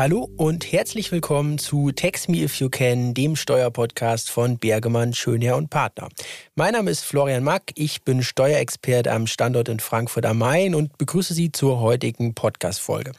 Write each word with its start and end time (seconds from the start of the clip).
Hallo 0.00 0.30
und 0.38 0.72
herzlich 0.72 1.12
willkommen 1.12 1.58
zu 1.58 1.92
Text 1.92 2.30
Me 2.30 2.38
If 2.38 2.54
You 2.54 2.70
Can, 2.70 3.12
dem 3.12 3.36
Steuerpodcast 3.36 4.30
von 4.30 4.56
Bergemann, 4.56 5.12
Schönherr 5.12 5.58
und 5.58 5.68
Partner. 5.68 6.08
Mein 6.54 6.72
Name 6.72 6.90
ist 6.90 7.04
Florian 7.04 7.44
Mack, 7.44 7.72
ich 7.74 8.00
bin 8.00 8.22
Steuerexperte 8.22 9.12
am 9.12 9.26
Standort 9.26 9.68
in 9.68 9.78
Frankfurt 9.78 10.24
am 10.24 10.38
Main 10.38 10.74
und 10.74 10.96
begrüße 10.96 11.34
Sie 11.34 11.52
zur 11.52 11.80
heutigen 11.80 12.32
Podcast-Folge. 12.32 13.12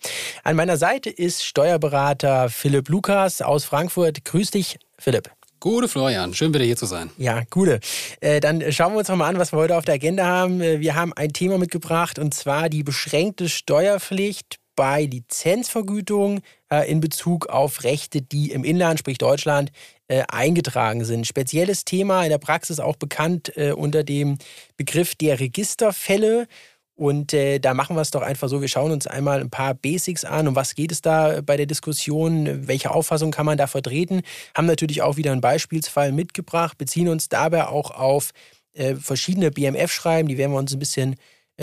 An 0.44 0.56
meiner 0.56 0.76
Seite 0.76 1.12
ist 1.12 1.46
Steuerberater 1.46 2.50
Philipp 2.50 2.90
Lukas 2.90 3.44
aus 3.44 3.64
Frankfurt. 3.64 4.26
Grüß 4.26 4.50
dich, 4.50 4.80
Philipp. 4.98 5.30
Gute 5.60 5.88
Florian, 5.88 6.34
schön 6.34 6.52
wieder 6.52 6.66
hier 6.66 6.78
zu 6.78 6.88
sein. 6.88 7.12
Ja, 7.20 7.44
gute. 7.52 7.80
Äh, 8.22 8.40
dann 8.40 8.72
schauen 8.72 8.94
wir 8.94 8.98
uns 8.98 9.08
noch 9.08 9.18
mal 9.18 9.28
an, 9.28 9.38
was 9.38 9.54
wir 9.54 9.58
heute 9.58 9.78
auf 9.78 9.86
der 9.86 9.94
Agenda 9.94 10.26
haben. 10.26 10.60
Äh, 10.60 10.80
wir 10.80 10.96
haben 10.96 11.14
ein 11.14 11.32
Thema 11.32 11.60
mitgebracht 11.60 12.18
und 12.18 12.34
zwar 12.34 12.70
die 12.70 12.82
beschränkte 12.82 13.50
Steuerpflicht 13.50 14.61
bei 14.76 15.06
Lizenzvergütung 15.06 16.42
äh, 16.72 16.90
in 16.90 17.02
Bezug 17.02 17.48
auf 17.48 17.84
Rechte, 17.84 18.22
die 18.22 18.52
im 18.52 18.64
Inland, 18.64 19.00
sprich 19.00 19.18
Deutschland, 19.18 19.72
äh, 20.08 20.24
eingetragen 20.28 21.06
sind. 21.06 21.28
Spezielles 21.28 21.86
Thema 21.86 22.24
in 22.24 22.30
der 22.30 22.38
Praxis 22.38 22.80
auch 22.80 22.96
bekannt 22.96 23.56
äh, 23.58 23.72
unter 23.72 24.04
dem 24.04 24.38
Begriff 24.78 25.16
der 25.16 25.40
Registerfälle. 25.40 26.48
Und 26.96 27.34
äh, 27.34 27.60
da 27.60 27.74
machen 27.74 27.96
wir 27.96 28.02
es 28.02 28.12
doch 28.12 28.22
einfach 28.22 28.48
so, 28.48 28.62
wir 28.62 28.68
schauen 28.68 28.92
uns 28.92 29.08
einmal 29.08 29.40
ein 29.40 29.50
paar 29.50 29.74
Basics 29.74 30.24
an. 30.24 30.48
Um 30.48 30.56
was 30.56 30.76
geht 30.76 30.92
es 30.92 31.02
da 31.02 31.42
bei 31.42 31.58
der 31.58 31.66
Diskussion? 31.66 32.68
Welche 32.68 32.92
Auffassung 32.92 33.32
kann 33.32 33.46
man 33.46 33.58
da 33.58 33.68
vertreten? 33.68 34.22
Haben 34.56 34.68
natürlich 34.68 35.02
auch 35.02 35.18
wieder 35.18 35.32
einen 35.32 35.42
Beispielsfall 35.42 36.12
mitgebracht, 36.12 36.78
beziehen 36.78 37.08
uns 37.08 37.28
dabei 37.28 37.68
auch 37.68 37.92
auf 37.92 38.32
äh, 38.74 38.96
verschiedene 38.96 39.52
BMF-Schreiben, 39.52 40.30
die 40.30 40.38
werden 40.38 40.52
wir 40.52 40.60
uns 40.60 40.74
ein 40.74 40.80
bisschen 40.80 41.14
äh, 41.14 41.18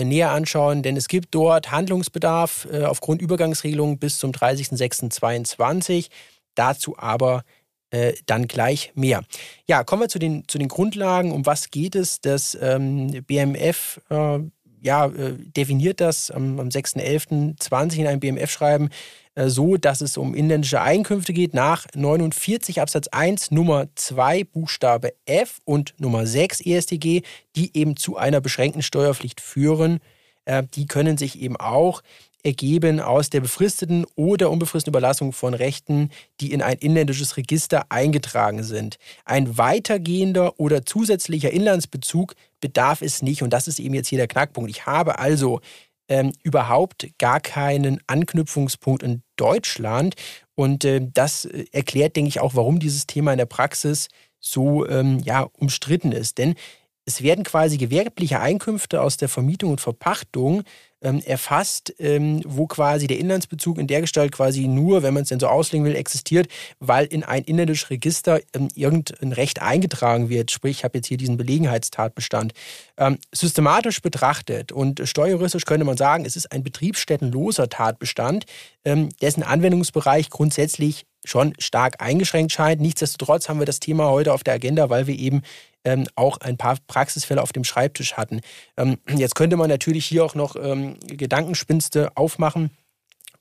näher 0.04 0.30
anschauen, 0.30 0.82
denn 0.82 0.96
es 0.96 1.08
gibt 1.08 1.34
dort 1.34 1.70
Handlungsbedarf 1.70 2.68
äh, 2.72 2.84
aufgrund 2.84 3.22
Übergangsregelungen 3.22 3.98
bis 3.98 4.18
zum 4.18 4.32
30.06.2022. 4.32 6.08
Dazu 6.54 6.98
aber 6.98 7.44
äh, 7.90 8.14
dann 8.26 8.48
gleich 8.48 8.92
mehr. 8.94 9.22
Ja, 9.66 9.84
kommen 9.84 10.02
wir 10.02 10.08
zu 10.08 10.18
den, 10.18 10.46
zu 10.46 10.58
den 10.58 10.68
Grundlagen. 10.68 11.32
Um 11.32 11.46
was 11.46 11.70
geht 11.70 11.94
es? 11.94 12.20
Das 12.20 12.56
ähm, 12.60 13.24
BMF 13.26 14.00
äh, 14.10 14.40
ja, 14.80 15.06
äh, 15.06 15.34
definiert 15.56 16.00
das 16.00 16.30
am, 16.30 16.60
am 16.60 16.68
6.11.20 16.68 17.98
in 17.98 18.06
einem 18.06 18.20
BMF-Schreiben 18.20 18.86
äh, 18.86 18.90
so, 19.46 19.76
dass 19.76 20.00
es 20.00 20.16
um 20.16 20.34
inländische 20.34 20.80
Einkünfte 20.80 21.32
geht 21.32 21.54
nach 21.54 21.86
49 21.94 22.80
Absatz 22.80 23.08
1 23.08 23.52
Nummer 23.52 23.86
2 23.94 24.44
Buchstabe 24.44 25.12
F 25.26 25.60
und 25.64 25.94
Nummer 25.98 26.26
6 26.26 26.60
ESTG, 26.60 27.22
die 27.54 27.76
eben 27.76 27.96
zu 27.96 28.16
einer 28.16 28.40
beschränkten 28.40 28.82
Steuerpflicht 28.82 29.40
führen. 29.40 30.00
Äh, 30.44 30.64
die 30.74 30.86
können 30.86 31.16
sich 31.16 31.40
eben 31.40 31.56
auch 31.56 32.02
ergeben 32.42 33.00
aus 33.00 33.30
der 33.30 33.40
befristeten 33.40 34.06
oder 34.14 34.50
unbefristeten 34.50 34.92
Überlassung 34.92 35.32
von 35.32 35.54
Rechten, 35.54 36.10
die 36.40 36.52
in 36.52 36.62
ein 36.62 36.78
inländisches 36.78 37.36
Register 37.36 37.86
eingetragen 37.90 38.62
sind. 38.62 38.96
Ein 39.24 39.58
weitergehender 39.58 40.58
oder 40.58 40.84
zusätzlicher 40.84 41.50
Inlandsbezug 41.50 42.34
bedarf 42.60 43.02
es 43.02 43.22
nicht 43.22 43.42
und 43.42 43.52
das 43.52 43.68
ist 43.68 43.78
eben 43.78 43.94
jetzt 43.94 44.08
hier 44.08 44.18
der 44.18 44.28
Knackpunkt. 44.28 44.70
Ich 44.70 44.86
habe 44.86 45.18
also 45.18 45.60
ähm, 46.08 46.32
überhaupt 46.42 47.06
gar 47.18 47.40
keinen 47.40 48.00
Anknüpfungspunkt 48.06 49.02
in 49.02 49.22
Deutschland. 49.36 50.14
Und 50.54 50.84
äh, 50.84 51.00
das 51.02 51.44
äh, 51.44 51.66
erklärt, 51.72 52.16
denke 52.16 52.28
ich, 52.28 52.40
auch, 52.40 52.54
warum 52.54 52.78
dieses 52.78 53.06
Thema 53.06 53.32
in 53.32 53.38
der 53.38 53.46
Praxis 53.46 54.08
so 54.40 54.86
ähm, 54.88 55.18
ja, 55.20 55.48
umstritten 55.58 56.12
ist. 56.12 56.38
Denn 56.38 56.54
es 57.08 57.22
werden 57.22 57.42
quasi 57.42 57.78
gewerbliche 57.78 58.38
Einkünfte 58.38 59.00
aus 59.00 59.16
der 59.16 59.30
Vermietung 59.30 59.70
und 59.70 59.80
Verpachtung 59.80 60.62
ähm, 61.00 61.22
erfasst, 61.24 61.94
ähm, 61.98 62.42
wo 62.44 62.66
quasi 62.66 63.06
der 63.06 63.18
Inlandsbezug 63.18 63.78
in 63.78 63.86
der 63.86 64.02
Gestalt 64.02 64.30
quasi 64.32 64.68
nur, 64.68 65.02
wenn 65.02 65.14
man 65.14 65.22
es 65.22 65.30
denn 65.30 65.40
so 65.40 65.46
auslegen 65.46 65.86
will, 65.86 65.94
existiert, 65.94 66.48
weil 66.80 67.06
in 67.06 67.24
ein 67.24 67.44
inländisches 67.44 67.88
Register 67.88 68.40
ähm, 68.52 68.68
irgendein 68.74 69.32
Recht 69.32 69.62
eingetragen 69.62 70.28
wird. 70.28 70.50
Sprich, 70.50 70.78
ich 70.78 70.84
habe 70.84 70.98
jetzt 70.98 71.06
hier 71.06 71.16
diesen 71.16 71.38
Belegenheitstatbestand. 71.38 72.52
Ähm, 72.98 73.16
systematisch 73.32 74.02
betrachtet 74.02 74.70
und 74.70 75.00
steuerjuristisch 75.04 75.64
könnte 75.64 75.86
man 75.86 75.96
sagen, 75.96 76.26
es 76.26 76.36
ist 76.36 76.52
ein 76.52 76.62
betriebsstättenloser 76.62 77.70
Tatbestand, 77.70 78.44
ähm, 78.84 79.08
dessen 79.22 79.42
Anwendungsbereich 79.42 80.28
grundsätzlich 80.28 81.06
schon 81.24 81.52
stark 81.58 82.02
eingeschränkt 82.02 82.52
scheint. 82.52 82.80
Nichtsdestotrotz 82.80 83.48
haben 83.48 83.60
wir 83.60 83.66
das 83.66 83.80
Thema 83.80 84.08
heute 84.08 84.32
auf 84.32 84.44
der 84.44 84.54
Agenda, 84.54 84.90
weil 84.90 85.06
wir 85.06 85.18
eben 85.18 85.42
ähm, 85.84 86.06
auch 86.14 86.38
ein 86.38 86.56
paar 86.56 86.76
Praxisfälle 86.86 87.42
auf 87.42 87.52
dem 87.52 87.64
Schreibtisch 87.64 88.14
hatten. 88.14 88.40
Ähm, 88.76 88.98
jetzt 89.08 89.34
könnte 89.34 89.56
man 89.56 89.68
natürlich 89.68 90.06
hier 90.06 90.24
auch 90.24 90.34
noch 90.34 90.56
ähm, 90.56 90.96
Gedankenspinste 91.06 92.16
aufmachen. 92.16 92.70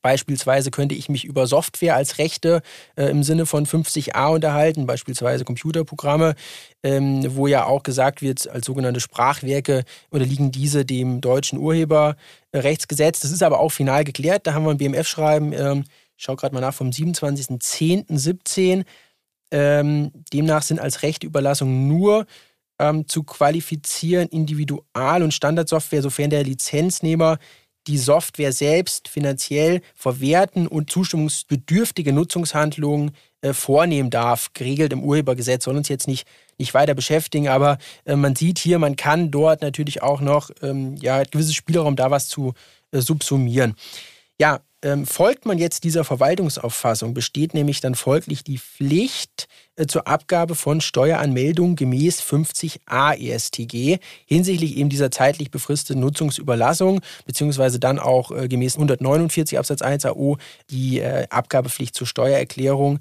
Beispielsweise 0.02 0.72
könnte 0.72 0.96
ich 0.96 1.10
mich 1.10 1.26
über 1.26 1.48
Software 1.48 1.96
als 1.96 2.18
Rechte 2.18 2.62
äh, 2.96 3.06
im 3.10 3.24
Sinne 3.24 3.46
von 3.46 3.66
50a 3.66 4.34
unterhalten, 4.34 4.86
beispielsweise 4.86 5.44
Computerprogramme, 5.44 6.36
ähm, 6.84 7.26
wo 7.36 7.48
ja 7.48 7.66
auch 7.66 7.84
gesagt 7.84 8.22
wird, 8.22 8.48
als 8.48 8.66
sogenannte 8.66 9.02
Sprachwerke 9.02 9.84
unterliegen 10.10 10.52
diese 10.52 10.86
dem 10.86 11.20
deutschen 11.20 11.60
Urheberrechtsgesetz. 11.60 13.20
Das 13.20 13.32
ist 13.32 13.44
aber 13.44 13.60
auch 13.60 13.72
final 13.72 14.04
geklärt. 14.04 14.48
Da 14.48 14.54
haben 14.54 14.64
wir 14.66 14.72
ein 14.72 14.78
BMF-Schreiben, 14.78 15.52
ähm, 15.54 15.84
ich 16.16 16.24
schaue 16.24 16.36
gerade 16.36 16.56
mal 16.56 16.62
nach, 16.62 16.74
vom 16.74 16.90
27.10.17 16.90 18.86
ähm, 19.52 20.12
demnach 20.34 20.62
sind 20.62 20.80
als 20.80 21.04
Rechteüberlassung 21.04 21.88
nur 21.88 22.26
ähm, 22.80 23.08
zu 23.08 23.24
qualifizieren 23.24 24.28
Individual- 24.30 25.24
und 25.24 25.34
Standardsoftware, 25.34 26.02
sofern 26.02 26.30
der 26.30 26.44
Lizenznehmer 26.44 27.38
die 27.88 27.98
Software 27.98 28.52
selbst 28.52 29.08
finanziell 29.08 29.82
verwerten 29.96 30.68
und 30.68 30.92
zustimmungsbedürftige 30.92 32.12
Nutzungshandlungen 32.12 33.12
äh, 33.42 33.54
vornehmen 33.54 34.10
darf, 34.10 34.52
geregelt 34.54 34.92
im 34.92 35.04
Urhebergesetz. 35.04 35.64
Soll 35.64 35.78
uns 35.78 35.88
jetzt 35.88 36.08
nicht, 36.08 36.28
nicht 36.58 36.74
weiter 36.74 36.94
beschäftigen, 36.94 37.48
aber 37.48 37.78
äh, 38.06 38.16
man 38.16 38.36
sieht 38.36 38.60
hier, 38.60 38.78
man 38.78 38.98
kann 38.98 39.32
dort 39.32 39.62
natürlich 39.62 40.04
auch 40.04 40.20
noch 40.20 40.52
ähm, 40.62 40.96
ja, 40.98 41.24
gewisses 41.24 41.56
Spielraum 41.56 41.96
da 41.96 42.12
was 42.12 42.28
zu 42.28 42.54
äh, 42.92 43.00
subsumieren. 43.00 43.76
Ja, 44.40 44.62
ähm, 44.84 45.08
folgt 45.08 45.48
man 45.48 45.58
jetzt 45.58 45.84
dieser 45.84 46.04
Verwaltungsauffassung, 46.04 47.16
besteht 47.16 47.56
nämlich 47.56 47.82
dann 47.82 47.96
folglich 47.96 48.44
die 48.44 48.60
Pflicht 48.60 49.48
äh, 49.76 49.88
zur 49.88 50.08
Abgabe 50.08 50.54
von 50.54 50.82
Steueranmeldungen 50.82 51.76
gemäß 51.76 52.22
50a 52.22 53.18
ESTG 53.18 53.98
hinsichtlich 54.28 54.78
eben 54.78 54.90
dieser 54.90 55.10
zeitlich 55.10 55.50
befristeten 55.50 56.00
Nutzungsüberlassung, 56.00 57.02
beziehungsweise 57.26 57.80
dann 57.80 57.98
auch 57.98 58.30
äh, 58.32 58.48
gemäß 58.48 58.76
149 58.76 59.58
Absatz 59.58 59.82
1 59.82 60.06
AO 60.06 60.38
die 60.70 61.00
äh, 61.00 61.26
Abgabepflicht 61.32 61.96
zur 61.96 62.06
Steuererklärung. 62.06 63.00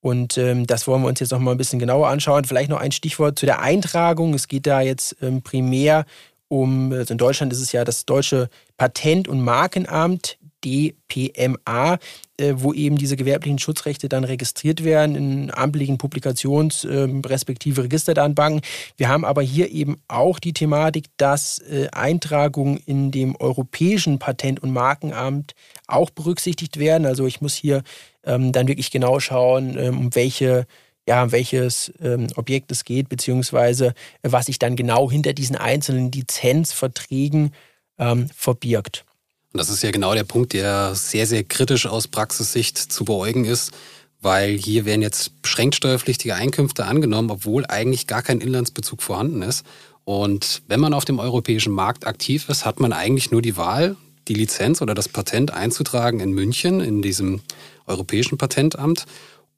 Und 0.00 0.38
ähm, 0.38 0.66
das 0.66 0.86
wollen 0.86 1.02
wir 1.02 1.08
uns 1.08 1.20
jetzt 1.20 1.32
noch 1.32 1.40
mal 1.40 1.50
ein 1.50 1.58
bisschen 1.58 1.78
genauer 1.78 2.08
anschauen. 2.08 2.44
Vielleicht 2.44 2.70
noch 2.70 2.80
ein 2.80 2.92
Stichwort 2.92 3.38
zu 3.38 3.44
der 3.44 3.60
Eintragung. 3.60 4.32
Es 4.32 4.48
geht 4.48 4.66
da 4.66 4.80
jetzt 4.80 5.16
ähm, 5.20 5.42
primär 5.42 6.06
um, 6.48 6.92
also 6.92 7.12
in 7.12 7.18
Deutschland 7.18 7.52
ist 7.52 7.60
es 7.60 7.72
ja 7.72 7.84
das 7.84 8.06
deutsche 8.06 8.48
Patent- 8.78 9.28
und 9.28 9.40
Markenamt, 9.42 10.37
DPMA, 10.64 11.98
äh, 12.36 12.54
wo 12.56 12.72
eben 12.72 12.96
diese 12.96 13.16
gewerblichen 13.16 13.58
Schutzrechte 13.58 14.08
dann 14.08 14.24
registriert 14.24 14.84
werden 14.84 15.16
in 15.16 15.50
amtlichen 15.50 15.98
Publikations- 15.98 16.84
ähm, 16.84 17.22
respektive 17.24 17.84
Registerdatenbanken. 17.84 18.62
Wir 18.96 19.08
haben 19.08 19.24
aber 19.24 19.42
hier 19.42 19.70
eben 19.70 19.96
auch 20.08 20.38
die 20.38 20.52
Thematik, 20.52 21.06
dass 21.16 21.58
äh, 21.60 21.88
Eintragungen 21.92 22.78
in 22.86 23.10
dem 23.10 23.36
europäischen 23.36 24.18
Patent- 24.18 24.62
und 24.62 24.72
Markenamt 24.72 25.54
auch 25.86 26.10
berücksichtigt 26.10 26.78
werden. 26.78 27.06
Also 27.06 27.26
ich 27.26 27.40
muss 27.40 27.54
hier 27.54 27.82
ähm, 28.24 28.52
dann 28.52 28.68
wirklich 28.68 28.90
genau 28.90 29.20
schauen, 29.20 29.76
ähm, 29.78 29.98
um 29.98 30.14
welche 30.14 30.66
ja, 31.08 31.22
um 31.22 31.32
welches 31.32 31.90
ähm, 32.02 32.26
Objekt 32.36 32.70
es 32.70 32.84
geht, 32.84 33.08
beziehungsweise 33.08 33.94
äh, 34.22 34.30
was 34.30 34.46
sich 34.46 34.58
dann 34.58 34.76
genau 34.76 35.10
hinter 35.10 35.32
diesen 35.32 35.56
einzelnen 35.56 36.12
Lizenzverträgen 36.12 37.54
ähm, 37.98 38.28
verbirgt. 38.34 39.06
Und 39.52 39.58
das 39.58 39.70
ist 39.70 39.82
ja 39.82 39.90
genau 39.90 40.14
der 40.14 40.24
Punkt, 40.24 40.52
der 40.52 40.94
sehr, 40.94 41.26
sehr 41.26 41.42
kritisch 41.42 41.86
aus 41.86 42.08
Praxissicht 42.08 42.76
zu 42.76 43.04
beäugen 43.04 43.44
ist, 43.44 43.72
weil 44.20 44.56
hier 44.56 44.84
werden 44.84 45.02
jetzt 45.02 45.40
beschränkt 45.42 45.76
steuerpflichtige 45.76 46.34
Einkünfte 46.34 46.84
angenommen, 46.84 47.30
obwohl 47.30 47.64
eigentlich 47.66 48.06
gar 48.06 48.22
kein 48.22 48.40
Inlandsbezug 48.40 49.02
vorhanden 49.02 49.42
ist. 49.42 49.64
Und 50.04 50.62
wenn 50.68 50.80
man 50.80 50.94
auf 50.94 51.04
dem 51.04 51.18
europäischen 51.18 51.72
Markt 51.72 52.06
aktiv 52.06 52.48
ist, 52.48 52.64
hat 52.64 52.80
man 52.80 52.92
eigentlich 52.92 53.30
nur 53.30 53.42
die 53.42 53.56
Wahl, 53.56 53.96
die 54.26 54.34
Lizenz 54.34 54.82
oder 54.82 54.94
das 54.94 55.08
Patent 55.08 55.52
einzutragen 55.52 56.20
in 56.20 56.32
München, 56.32 56.80
in 56.80 57.00
diesem 57.02 57.40
europäischen 57.86 58.38
Patentamt 58.38 59.06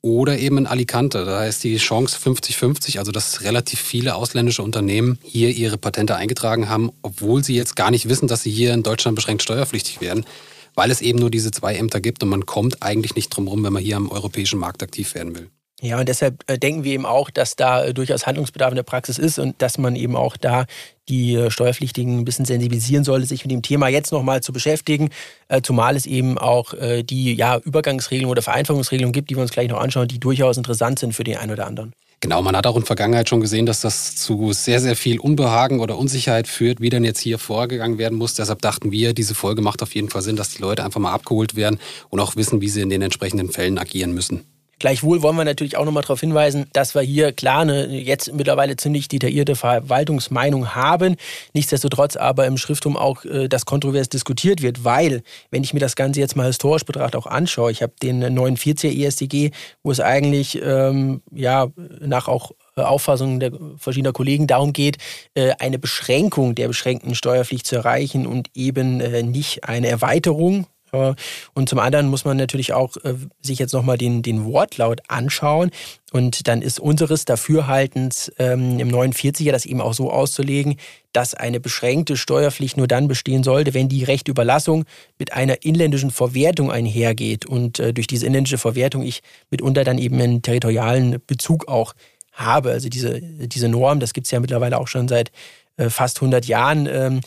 oder 0.03 0.39
eben 0.39 0.59
in 0.59 0.67
Alicante. 0.67 1.25
Da 1.25 1.45
ist 1.45 1.63
die 1.65 1.77
Chance 1.77 2.19
50-50, 2.19 2.99
also 2.99 3.13
dass 3.13 3.43
relativ 3.43 3.81
viele 3.81 4.15
ausländische 4.15 4.63
Unternehmen 4.63 5.19
hier 5.23 5.51
ihre 5.51 5.79
Patente 5.79 6.17
eingetragen 6.17 6.69
haben, 6.69 6.91
obwohl 7.03 7.45
sie 7.45 7.55
jetzt 7.55 7.77
gar 7.77 7.91
nicht 7.91 8.09
wissen, 8.09 8.29
dass 8.29 8.43
sie 8.43 8.51
hier 8.51 8.73
in 8.73 8.83
Deutschland 8.83 9.15
beschränkt 9.15 9.43
steuerpflichtig 9.43 10.01
werden, 10.01 10.25
weil 10.75 10.91
es 10.91 11.01
eben 11.01 11.19
nur 11.19 11.31
diese 11.31 11.51
zwei 11.51 11.75
Ämter 11.75 12.01
gibt 12.01 12.23
und 12.23 12.29
man 12.29 12.47
kommt 12.47 12.83
eigentlich 12.83 13.15
nicht 13.15 13.29
drum 13.29 13.49
rum, 13.49 13.63
wenn 13.65 13.73
man 13.73 13.83
hier 13.83 13.97
am 13.97 14.11
europäischen 14.11 14.59
Markt 14.59 14.83
aktiv 14.83 15.15
werden 15.15 15.35
will. 15.35 15.51
Ja, 15.83 15.99
und 15.99 16.09
deshalb 16.09 16.45
äh, 16.47 16.59
denken 16.59 16.85
wir 16.85 16.93
eben 16.93 17.07
auch, 17.07 17.31
dass 17.31 17.57
da 17.57 17.85
äh, 17.85 17.95
durchaus 17.95 18.27
Handlungsbedarf 18.27 18.71
in 18.71 18.77
der 18.77 18.83
Praxis 18.83 19.19
ist 19.19 19.39
und 19.39 19.61
dass 19.63 19.79
man 19.79 19.97
eben 19.97 20.15
auch 20.15 20.37
da 20.37 20.67
die 21.09 21.35
äh, 21.35 21.51
Steuerpflichtigen 21.51 22.19
ein 22.19 22.25
bisschen 22.27 22.45
sensibilisieren 22.45 23.03
sollte, 23.03 23.27
sich 23.27 23.45
mit 23.45 23.51
dem 23.51 23.63
Thema 23.63 23.89
jetzt 23.89 24.13
nochmal 24.13 24.43
zu 24.43 24.53
beschäftigen, 24.53 25.11
zumal 25.63 25.97
es 25.97 26.07
eben 26.07 26.39
auch 26.39 26.75
die 27.03 27.35
ja, 27.35 27.59
Übergangsregelungen 27.59 28.31
oder 28.31 28.43
Vereinfachungsregelungen 28.43 29.13
gibt, 29.13 29.31
die 29.31 29.37
wir 29.37 29.43
uns 29.43 29.51
gleich 29.51 29.69
noch 29.69 29.81
anschauen, 29.81 30.07
die 30.07 30.21
durchaus 30.21 30.57
interessant 30.57 30.99
sind 30.99 31.15
für 31.15 31.25
den 31.25 31.39
einen 31.39 31.53
oder 31.53 31.67
anderen. 31.67 31.93
Genau, 32.21 32.43
man 32.43 32.55
hat 32.55 32.67
auch 32.67 32.77
in 32.77 32.83
der 32.83 32.87
Vergangenheit 32.87 33.29
schon 33.29 33.41
gesehen, 33.41 33.65
dass 33.65 33.81
das 33.81 34.15
zu 34.15 34.53
sehr, 34.53 34.81
sehr 34.81 34.95
viel 34.95 35.19
Unbehagen 35.19 35.81
oder 35.81 35.97
Unsicherheit 35.97 36.47
führt, 36.47 36.81
wie 36.81 36.91
denn 36.91 37.03
jetzt 37.03 37.21
hier 37.21 37.39
vorgegangen 37.39 37.97
werden 37.97 38.19
muss. 38.19 38.35
Deshalb 38.35 38.61
dachten 38.61 38.93
wir, 38.93 39.15
diese 39.15 39.35
Folge 39.35 39.63
macht 39.63 39.83
auf 39.83 39.95
jeden 39.95 40.11
Fall 40.11 40.23
Sinn, 40.23 40.37
dass 40.37 40.51
die 40.51 40.61
Leute 40.61 40.85
einfach 40.85 41.01
mal 41.01 41.13
abgeholt 41.13 41.57
werden 41.57 41.81
und 42.11 42.21
auch 42.21 42.37
wissen, 42.37 42.61
wie 42.61 42.69
sie 42.69 42.83
in 42.83 42.91
den 42.91 43.01
entsprechenden 43.01 43.51
Fällen 43.51 43.79
agieren 43.79 44.13
müssen. 44.13 44.45
Gleichwohl 44.81 45.23
wollen 45.23 45.37
wir 45.37 45.45
natürlich 45.45 45.77
auch 45.77 45.85
nochmal 45.85 46.03
darauf 46.03 46.21
hinweisen, 46.21 46.67
dass 46.73 46.95
wir 46.95 47.03
hier 47.03 47.33
klar 47.33 47.61
eine 47.61 47.87
jetzt 47.87 48.33
mittlerweile 48.33 48.77
ziemlich 48.77 49.09
detaillierte 49.09 49.55
Verwaltungsmeinung 49.55 50.75
haben. 50.75 51.17
Nichtsdestotrotz 51.53 52.17
aber 52.17 52.47
im 52.47 52.57
Schriftum 52.57 52.97
auch 52.97 53.27
äh, 53.27 53.49
das 53.49 53.67
kontrovers 53.67 54.09
diskutiert 54.09 54.63
wird, 54.63 54.83
weil, 54.83 55.23
wenn 55.51 55.63
ich 55.63 55.75
mir 55.75 55.81
das 55.81 55.97
Ganze 55.97 56.21
jetzt 56.21 56.35
mal 56.35 56.47
historisch 56.47 56.87
betrachte, 56.87 57.19
auch 57.19 57.27
anschaue, 57.27 57.71
ich 57.71 57.83
habe 57.83 57.93
den 58.03 58.25
49er 58.25 59.07
ESDG, 59.07 59.51
wo 59.83 59.91
es 59.91 60.01
eigentlich 60.01 60.59
ähm, 60.63 61.21
ja 61.31 61.69
nach 62.01 62.27
auch 62.27 62.53
äh, 62.75 62.81
Auffassung 62.81 63.39
der 63.39 63.53
verschiedener 63.77 64.15
Kollegen 64.15 64.47
darum 64.47 64.73
geht, 64.73 64.97
äh, 65.35 65.53
eine 65.59 65.79
Beschränkung 65.79 66.55
der 66.55 66.69
beschränkten 66.69 67.15
Steuerpflicht 67.15 67.67
zu 67.67 67.77
erreichen 67.77 68.27
und 68.27 68.49
eben 68.55 68.97
nicht 69.31 69.65
eine 69.65 69.89
Erweiterung 69.89 70.67
und 70.93 71.69
zum 71.69 71.79
anderen 71.79 72.09
muss 72.09 72.25
man 72.25 72.37
natürlich 72.37 72.73
auch 72.73 72.97
äh, 72.99 73.15
sich 73.41 73.59
jetzt 73.59 73.73
nochmal 73.73 73.99
den, 73.99 74.23
den 74.23 74.45
Wortlaut 74.45 75.01
anschauen. 75.09 75.71
Und 76.13 76.49
dann 76.49 76.61
ist 76.61 76.81
unseres 76.81 77.25
Dafürhaltens 77.25 78.33
ähm, 78.39 78.81
im 78.81 78.89
49er 78.89 79.53
das 79.53 79.65
eben 79.65 79.81
auch 79.81 79.95
so 79.95 80.11
auszulegen, 80.11 80.77
dass 81.13 81.35
eine 81.35 81.61
beschränkte 81.61 82.17
Steuerpflicht 82.17 82.77
nur 82.77 82.89
dann 82.89 83.07
bestehen 83.07 83.45
sollte, 83.45 83.75
wenn 83.75 83.89
die 83.89 84.05
Rechtüberlassung 84.05 84.85
mit 85.19 85.33
einer 85.33 85.63
inländischen 85.65 86.11
Verwertung 86.11 86.73
einhergeht. 86.73 87.47
Und 87.47 87.79
äh, 87.79 87.93
durch 87.93 88.09
diese 88.09 88.27
inländische 88.27 88.59
Verwertung 88.59 89.03
ich 89.03 89.23
mitunter 89.51 89.85
dann 89.85 89.99
eben 89.99 90.21
einen 90.21 90.43
territorialen 90.43 91.21
Bezug 91.27 91.69
auch 91.69 91.95
habe. 92.33 92.71
Also 92.71 92.89
diese, 92.89 93.21
diese 93.21 93.69
Norm, 93.69 94.01
das 94.01 94.13
gibt 94.13 94.27
es 94.27 94.31
ja 94.31 94.41
mittlerweile 94.41 94.79
auch 94.79 94.89
schon 94.89 95.07
seit 95.07 95.31
äh, 95.77 95.91
fast 95.91 96.19
100 96.19 96.47
Jahren. 96.47 96.87
Ähm, 96.87 97.21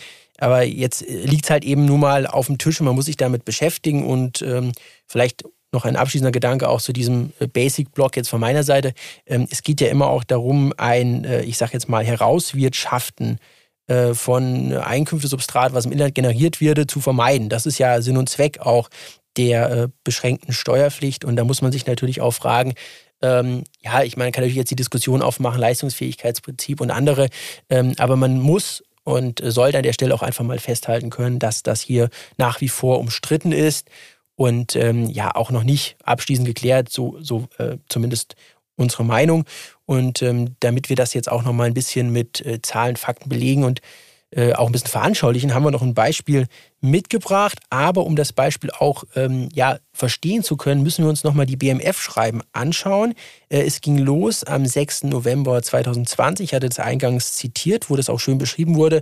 aber 0.43 0.63
jetzt 0.63 1.07
äh, 1.07 1.25
liegt 1.25 1.45
es 1.45 1.49
halt 1.49 1.63
eben 1.63 1.85
nur 1.85 1.97
mal 1.97 2.27
auf 2.27 2.47
dem 2.47 2.57
Tisch 2.57 2.79
und 2.79 2.85
man 2.85 2.95
muss 2.95 3.05
sich 3.05 3.17
damit 3.17 3.45
beschäftigen 3.45 4.05
und 4.05 4.41
ähm, 4.41 4.73
vielleicht 5.07 5.43
noch 5.71 5.85
ein 5.85 5.95
abschließender 5.95 6.31
Gedanke 6.31 6.69
auch 6.69 6.81
zu 6.81 6.93
diesem 6.93 7.31
äh, 7.39 7.47
Basic-Block 7.47 8.17
jetzt 8.17 8.29
von 8.29 8.39
meiner 8.39 8.63
Seite. 8.63 8.93
Ähm, 9.25 9.47
es 9.49 9.63
geht 9.63 9.81
ja 9.81 9.87
immer 9.87 10.07
auch 10.07 10.23
darum, 10.23 10.73
ein, 10.77 11.23
äh, 11.23 11.43
ich 11.43 11.57
sage 11.57 11.73
jetzt 11.73 11.89
mal, 11.89 12.03
Herauswirtschaften 12.03 13.39
von 14.13 14.71
Einkünftesubstrat, 14.71 15.73
was 15.73 15.85
im 15.85 15.91
Inland 15.91 16.15
generiert 16.15 16.61
wird, 16.61 16.89
zu 16.89 17.01
vermeiden. 17.01 17.49
Das 17.49 17.65
ist 17.65 17.79
ja 17.79 18.01
Sinn 18.01 18.15
und 18.15 18.29
Zweck 18.29 18.59
auch 18.61 18.87
der 19.35 19.89
beschränkten 20.05 20.53
Steuerpflicht. 20.53 21.25
Und 21.25 21.35
da 21.35 21.43
muss 21.43 21.61
man 21.61 21.73
sich 21.73 21.85
natürlich 21.85 22.21
auch 22.21 22.31
fragen, 22.31 22.75
ähm, 23.21 23.65
ja, 23.81 24.01
ich 24.03 24.15
meine, 24.15 24.31
kann 24.31 24.43
natürlich 24.43 24.55
jetzt 24.55 24.71
die 24.71 24.77
Diskussion 24.77 25.21
aufmachen, 25.21 25.59
Leistungsfähigkeitsprinzip 25.59 26.79
und 26.79 26.91
andere, 26.91 27.27
ähm, 27.69 27.93
aber 27.97 28.15
man 28.15 28.39
muss 28.39 28.83
und 29.03 29.41
sollte 29.43 29.77
an 29.77 29.83
der 29.83 29.93
Stelle 29.93 30.13
auch 30.13 30.21
einfach 30.21 30.43
mal 30.43 30.59
festhalten 30.59 31.09
können, 31.09 31.39
dass 31.39 31.63
das 31.63 31.81
hier 31.81 32.09
nach 32.37 32.61
wie 32.61 32.69
vor 32.69 32.99
umstritten 32.99 33.51
ist 33.51 33.89
und 34.35 34.75
ähm, 34.75 35.09
ja 35.09 35.35
auch 35.35 35.51
noch 35.51 35.63
nicht 35.63 35.97
abschließend 36.03 36.47
geklärt, 36.47 36.89
so, 36.89 37.17
so 37.21 37.47
äh, 37.57 37.77
zumindest 37.89 38.35
unsere 38.75 39.03
Meinung. 39.03 39.45
Und 39.85 40.21
ähm, 40.21 40.55
damit 40.59 40.89
wir 40.89 40.95
das 40.95 41.13
jetzt 41.13 41.29
auch 41.31 41.43
noch 41.43 41.53
mal 41.53 41.65
ein 41.65 41.73
bisschen 41.73 42.11
mit 42.11 42.45
äh, 42.45 42.61
Zahlen, 42.61 42.95
Fakten 42.95 43.29
belegen 43.29 43.63
und 43.63 43.81
äh, 44.35 44.53
auch 44.53 44.67
ein 44.67 44.71
bisschen 44.71 44.89
veranschaulichen, 44.89 45.53
haben 45.53 45.63
wir 45.63 45.71
noch 45.71 45.81
ein 45.81 45.93
Beispiel 45.93 46.47
mitgebracht. 46.81 47.59
Aber 47.69 48.05
um 48.05 48.15
das 48.15 48.33
Beispiel 48.33 48.71
auch 48.71 49.03
ähm, 49.15 49.49
ja, 49.53 49.77
verstehen 49.93 50.43
zu 50.43 50.57
können, 50.57 50.83
müssen 50.83 51.05
wir 51.05 51.09
uns 51.09 51.23
nochmal 51.23 51.45
die 51.45 51.55
BMF-Schreiben 51.55 52.41
anschauen. 52.51 53.13
Äh, 53.49 53.61
es 53.61 53.81
ging 53.81 53.97
los 53.97 54.43
am 54.43 54.65
6. 54.65 55.03
November 55.03 55.61
2020. 55.61 56.45
Ich 56.45 56.53
hatte 56.53 56.69
das 56.69 56.79
eingangs 56.79 57.33
zitiert, 57.33 57.89
wo 57.89 57.95
das 57.95 58.09
auch 58.09 58.19
schön 58.19 58.37
beschrieben 58.37 58.75
wurde, 58.75 59.01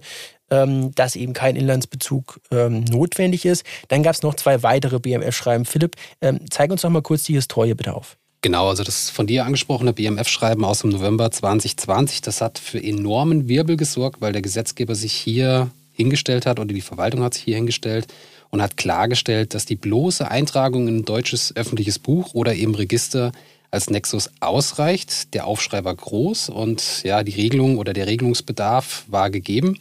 ähm, 0.50 0.94
dass 0.96 1.16
eben 1.16 1.34
kein 1.34 1.56
Inlandsbezug 1.56 2.40
ähm, 2.52 2.84
notwendig 2.84 3.46
ist. 3.46 3.66
Dann 3.88 4.04
gab 4.04 4.14
es 4.14 4.22
noch 4.22 4.36
zwei 4.36 4.64
weitere 4.64 5.00
BMF-Schreiben. 5.00 5.66
Philipp, 5.66 5.96
ähm, 6.22 6.42
zeig 6.50 6.72
uns 6.72 6.84
noch 6.84 6.90
mal 6.90 7.02
kurz 7.02 7.24
die 7.24 7.34
Historie 7.34 7.74
bitte 7.74 7.94
auf. 7.94 8.18
Genau, 8.44 8.70
also 8.70 8.84
das 8.84 9.12
von 9.12 9.28
dir 9.28 9.46
angesprochene 9.46 9.94
BMF-Schreiben 9.94 10.66
aus 10.66 10.80
dem 10.80 10.90
November 10.90 11.30
2020, 11.30 12.22
das 12.22 12.42
hat 12.42 12.58
für 12.58 12.82
enormen 12.82 13.48
Wirbel 13.48 13.78
gesorgt, 13.78 14.20
weil 14.20 14.34
der 14.34 14.42
Gesetzgeber 14.42 14.96
sich 14.96 15.14
hier 15.14 15.70
hingestellt 15.94 16.48
hat 16.48 16.60
oder 16.60 16.74
die 16.74 16.82
Verwaltung 16.82 17.22
hat 17.22 17.36
sich 17.36 17.44
hier 17.44 17.58
hingestellt 17.58 18.08
und 18.50 18.60
hat 18.60 18.78
klargestellt, 18.78 19.54
dass 19.54 19.66
die 19.66 19.76
bloße 19.76 20.28
Eintragung 20.28 20.88
in 20.88 20.98
ein 20.98 21.06
deutsches 21.06 21.56
öffentliches 21.56 22.00
Buch 22.00 22.34
oder 22.34 22.56
eben 22.56 22.74
Register 22.74 23.32
als 23.70 23.92
Nexus 23.92 24.32
ausreicht. 24.40 25.36
Der 25.36 25.46
Aufschrei 25.46 25.84
war 25.84 25.94
groß 25.94 26.50
und 26.50 27.04
ja, 27.04 27.24
die 27.24 27.36
Regelung 27.36 27.78
oder 27.78 27.94
der 27.94 28.08
Regelungsbedarf 28.08 29.06
war 29.08 29.30
gegeben. 29.30 29.78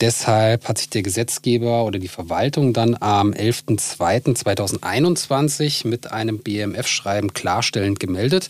Deshalb 0.00 0.68
hat 0.68 0.78
sich 0.78 0.90
der 0.90 1.02
Gesetzgeber 1.02 1.84
oder 1.84 1.98
die 1.98 2.06
Verwaltung 2.08 2.72
dann 2.74 2.96
am 3.00 3.32
11.02.2021 3.32 5.86
mit 5.86 6.12
einem 6.12 6.40
BMF-Schreiben 6.40 7.32
klarstellend 7.32 7.98
gemeldet. 7.98 8.48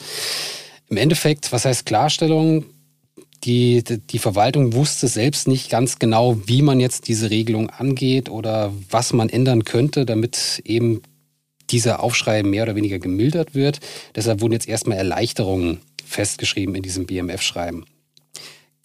Im 0.88 0.96
Endeffekt, 0.96 1.52
was 1.52 1.64
heißt 1.64 1.86
Klarstellung? 1.86 2.64
Die, 3.44 3.84
die 3.84 4.18
Verwaltung 4.18 4.72
wusste 4.72 5.06
selbst 5.06 5.46
nicht 5.46 5.70
ganz 5.70 6.00
genau, 6.00 6.36
wie 6.46 6.62
man 6.62 6.80
jetzt 6.80 7.06
diese 7.06 7.30
Regelung 7.30 7.70
angeht 7.70 8.28
oder 8.28 8.72
was 8.90 9.12
man 9.12 9.28
ändern 9.28 9.62
könnte, 9.64 10.04
damit 10.04 10.60
eben 10.64 11.02
dieser 11.70 12.02
Aufschrei 12.02 12.42
mehr 12.42 12.64
oder 12.64 12.74
weniger 12.74 12.98
gemildert 12.98 13.54
wird. 13.54 13.78
Deshalb 14.16 14.40
wurden 14.40 14.54
jetzt 14.54 14.68
erstmal 14.68 14.98
Erleichterungen 14.98 15.78
festgeschrieben 16.04 16.74
in 16.74 16.82
diesem 16.82 17.06
BMF-Schreiben. 17.06 17.84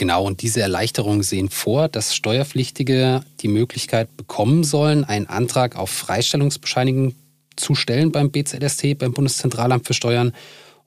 Genau, 0.02 0.26
und 0.26 0.42
diese 0.42 0.62
Erleichterungen 0.62 1.22
sehen 1.22 1.50
vor, 1.52 1.88
dass 1.88 2.16
Steuerpflichtige 2.16 3.22
die 3.42 3.48
Möglichkeit 3.48 4.18
bekommen 4.18 4.64
sollen, 4.64 5.04
einen 5.04 5.28
Antrag 5.28 5.76
auf 5.76 5.92
Freistellungsbescheinigung 5.92 7.14
zu 7.56 7.76
stellen 7.76 8.12
beim 8.12 8.32
BZST, 8.32 8.98
beim 8.98 9.14
Bundeszentralamt 9.14 9.86
für 9.86 9.94
Steuern. 9.94 10.34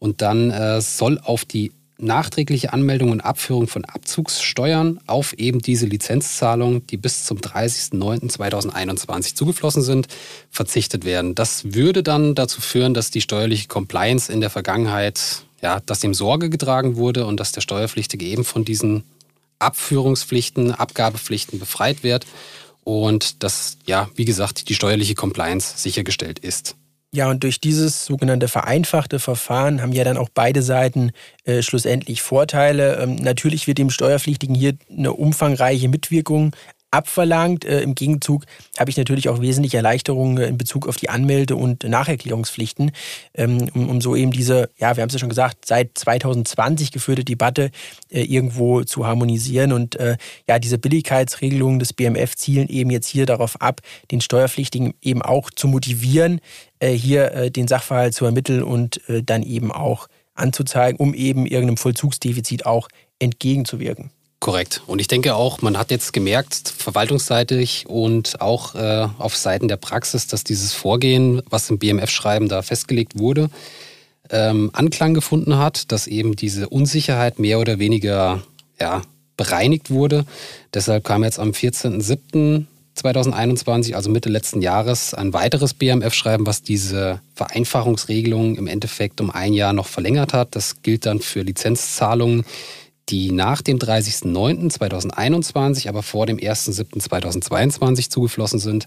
Und 0.01 0.21
dann 0.21 0.51
äh, 0.51 0.81
soll 0.81 1.21
auf 1.23 1.45
die 1.45 1.71
nachträgliche 1.97 2.73
Anmeldung 2.73 3.13
und 3.13 3.21
Abführung 3.21 3.69
von 3.69 3.85
Abzugssteuern 3.85 4.99
auf 5.07 5.33
eben 5.35 5.61
diese 5.61 5.87
Lizenzzahlungen, 5.87 6.85
die 6.89 6.97
bis 6.97 7.25
zum 7.25 7.39
30.09.2021 7.39 9.37
zugeflossen 9.37 9.83
sind, 9.83 10.09
verzichtet 10.51 11.05
werden. 11.05 11.37
Das 11.37 11.73
würde 11.73 12.03
dann 12.03 12.35
dazu 12.35 12.61
führen, 12.61 12.95
dass 12.95 13.13
die 13.13 13.21
steuerliche 13.21 13.69
Compliance 13.69 14.33
in 14.33 14.41
der 14.41 14.51
Vergangenheit 14.51 15.45
ja, 15.65 15.81
dass 15.81 16.01
dem 16.01 16.13
Sorge 16.13 16.51
getragen 16.51 16.97
wurde 16.97 17.25
und 17.25 17.41
dass 17.41 17.53
der 17.53 17.63
Steuerpflichtige 17.63 18.27
eben 18.27 18.45
von 18.45 18.67
diesen 18.67 19.03
Abführungspflichten, 19.59 20.73
Abgabepflichten 20.73 21.59
befreit 21.59 22.03
wird 22.03 22.27
und 22.85 23.43
dass, 23.43 23.79
ja, 23.87 24.11
wie 24.15 24.27
gesagt, 24.27 24.69
die 24.69 24.75
steuerliche 24.75 25.15
Compliance 25.15 25.79
sichergestellt 25.79 26.39
ist. 26.39 26.77
Ja, 27.15 27.31
und 27.31 27.45
durch 27.45 27.61
dieses 27.61 28.05
sogenannte 28.05 28.47
vereinfachte 28.47 29.19
Verfahren 29.19 29.81
haben 29.81 29.93
ja 29.93 30.05
dann 30.05 30.19
auch 30.19 30.29
beide 30.35 30.61
Seiten 30.61 31.13
äh, 31.45 31.63
schlussendlich 31.63 32.21
Vorteile. 32.21 32.97
Ähm, 32.97 33.15
natürlich 33.15 33.67
wird 33.67 33.79
dem 33.79 33.89
Steuerpflichtigen 33.89 34.55
hier 34.55 34.75
eine 34.91 35.15
umfangreiche 35.15 35.89
Mitwirkung 35.89 36.55
abverlangt. 36.95 37.65
Äh, 37.65 37.83
Im 37.83 37.95
Gegenzug 37.95 38.45
habe 38.79 38.91
ich 38.91 38.97
natürlich 38.97 39.29
auch 39.29 39.41
wesentliche 39.41 39.77
Erleichterungen 39.77 40.39
in 40.39 40.57
Bezug 40.57 40.89
auf 40.89 40.97
die 40.97 41.11
Anmelde- 41.11 41.57
und 41.57 41.83
Nacherklärungspflichten, 41.83 42.93
ähm, 43.35 43.69
um, 43.75 43.91
um, 43.91 44.01
so 44.01 44.15
eben 44.15 44.31
diese, 44.31 44.71
ja, 44.79 44.97
wir 44.97 45.03
haben 45.03 45.09
es 45.09 45.15
ja 45.15 45.19
schon 45.19 45.29
gesagt, 45.29 45.67
seit 45.67 45.99
2020 45.99 46.93
geführte 46.93 47.25
Debatte 47.25 47.71
äh, 48.11 48.23
irgendwo 48.23 48.85
zu 48.85 49.07
harmonisieren. 49.07 49.73
Und 49.73 49.97
äh, 49.97 50.17
ja, 50.49 50.59
diese 50.59 50.79
Billigkeitsregelungen 50.79 51.79
des 51.79 51.93
BMF 51.93 52.37
zielen 52.37 52.69
eben 52.69 52.91
jetzt 52.91 53.09
hier 53.09 53.27
darauf 53.27 53.61
ab, 53.61 53.81
den 54.11 54.21
Steuerpflichtigen 54.21 54.95
eben 55.03 55.23
auch 55.23 55.51
zu 55.51 55.67
motivieren, 55.67 56.41
äh, 56.79 56.93
hier 56.93 57.33
äh, 57.33 57.51
den 57.51 57.67
Sachverhalt 57.67 58.15
zu 58.15 58.25
ermitteln 58.25 58.63
und 58.63 59.07
äh, 59.09 59.23
dann 59.23 59.43
eben 59.43 59.73
auch 59.73 60.07
anzuzeigen, 60.35 60.99
um 60.99 61.15
eben 61.15 61.47
irgendeinem 61.47 61.77
Vollzugsdefizit 61.77 62.67
auch 62.67 62.89
entgegenzuwirken. 63.19 64.11
Korrekt. 64.45 64.83
Und 64.87 65.01
ich 65.01 65.09
denke 65.09 65.37
auch, 65.37 65.63
man 65.63 65.79
hat 65.79 65.91
jetzt 65.91 66.13
gemerkt, 66.13 66.69
verwaltungsseitig 66.77 67.87
und 67.89 68.43
auch 68.43 68.75
äh, 68.75 69.09
auf 69.17 69.35
Seiten 69.39 69.69
der 69.69 69.79
Praxis, 69.79 70.27
dass 70.27 70.45
dieses 70.45 70.75
Vorgehen, 70.75 71.41
was 71.49 71.71
im 71.71 71.79
BMF-Schreiben 71.79 72.51
da 72.51 72.61
festgelegt 72.61 73.19
wurde, 73.19 73.49
ähm, 74.29 74.69
Anklang 74.75 75.15
gefunden 75.15 75.57
hat, 75.57 75.91
dass 75.93 76.07
eben 76.07 76.37
diese 76.37 76.69
Unsicherheit 76.69 77.39
mehr 77.39 77.59
oder 77.59 77.79
weniger 77.79 78.43
ja, 78.79 79.01
bereinigt 79.39 79.91
wurde. 79.91 80.27
Deshalb 80.75 81.05
kam 81.05 81.25
jetzt 81.25 81.39
am 81.39 81.53
14.07. 81.53 82.67
2021, 82.97 83.97
also 83.97 84.09
Mitte 84.09 84.29
letzten 84.29 84.63
Jahres, 84.63 85.15
ein 85.15 85.33
weiteres 85.33 85.75
BMF-Schreiben, 85.75 86.47
was 86.47 86.63
diese 86.63 87.21
Vereinfachungsregelung 87.35 88.55
im 88.55 88.69
Endeffekt 88.69 89.21
um 89.21 89.31
ein 89.31 89.53
Jahr 89.53 89.73
noch 89.73 89.89
verlängert 89.89 90.33
hat. 90.33 90.55
Das 90.55 90.81
gilt 90.83 91.05
dann 91.05 91.19
für 91.19 91.41
Lizenzzahlungen, 91.41 92.45
die 93.09 93.33
nach 93.33 93.63
dem 93.63 93.79
30.09.2021, 93.79 95.89
aber 95.89 96.03
vor 96.03 96.27
dem 96.27 96.39
1.07.2022 96.39 98.11
zugeflossen 98.11 98.59
sind. 98.59 98.87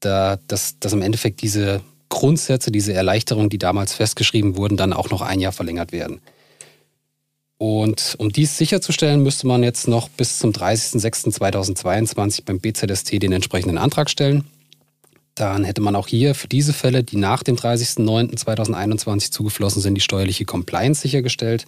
Da, 0.00 0.38
dass, 0.48 0.78
dass 0.78 0.92
im 0.92 1.02
Endeffekt 1.02 1.42
diese 1.42 1.80
Grundsätze, 2.08 2.70
diese 2.70 2.92
Erleichterungen, 2.92 3.48
die 3.48 3.58
damals 3.58 3.94
festgeschrieben 3.94 4.56
wurden, 4.56 4.76
dann 4.76 4.92
auch 4.92 5.10
noch 5.10 5.22
ein 5.22 5.40
Jahr 5.40 5.52
verlängert 5.52 5.92
werden. 5.92 6.20
Und 7.58 8.16
um 8.18 8.30
dies 8.30 8.58
sicherzustellen, 8.58 9.22
müsste 9.22 9.46
man 9.46 9.62
jetzt 9.62 9.88
noch 9.88 10.08
bis 10.08 10.38
zum 10.38 10.52
30.06.2022 10.52 12.44
beim 12.44 12.60
BZST 12.60 13.22
den 13.22 13.32
entsprechenden 13.32 13.78
Antrag 13.78 14.10
stellen. 14.10 14.44
Dann 15.34 15.64
hätte 15.64 15.80
man 15.80 15.96
auch 15.96 16.06
hier 16.06 16.34
für 16.34 16.46
diese 16.46 16.72
Fälle, 16.72 17.02
die 17.02 17.16
nach 17.16 17.42
dem 17.42 17.56
30.09.2021 17.56 19.32
zugeflossen 19.32 19.82
sind, 19.82 19.94
die 19.94 20.00
steuerliche 20.00 20.44
Compliance 20.44 21.00
sichergestellt. 21.00 21.66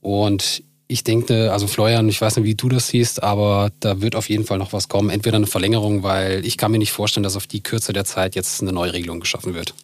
Und 0.00 0.62
ich 0.86 1.04
denke, 1.04 1.52
also 1.52 1.66
Florian, 1.66 2.08
ich 2.08 2.20
weiß 2.20 2.36
nicht, 2.36 2.44
wie 2.44 2.54
du 2.54 2.68
das 2.68 2.88
siehst, 2.88 3.22
aber 3.22 3.70
da 3.80 4.00
wird 4.00 4.16
auf 4.16 4.28
jeden 4.28 4.44
Fall 4.44 4.58
noch 4.58 4.72
was 4.72 4.88
kommen. 4.88 5.10
Entweder 5.10 5.36
eine 5.36 5.46
Verlängerung, 5.46 6.02
weil 6.02 6.44
ich 6.44 6.58
kann 6.58 6.70
mir 6.70 6.78
nicht 6.78 6.92
vorstellen, 6.92 7.24
dass 7.24 7.36
auf 7.36 7.46
die 7.46 7.62
Kürze 7.62 7.92
der 7.92 8.04
Zeit 8.04 8.34
jetzt 8.34 8.60
eine 8.60 8.72
Neuregelung 8.72 9.20
geschaffen 9.20 9.54
wird. 9.54 9.74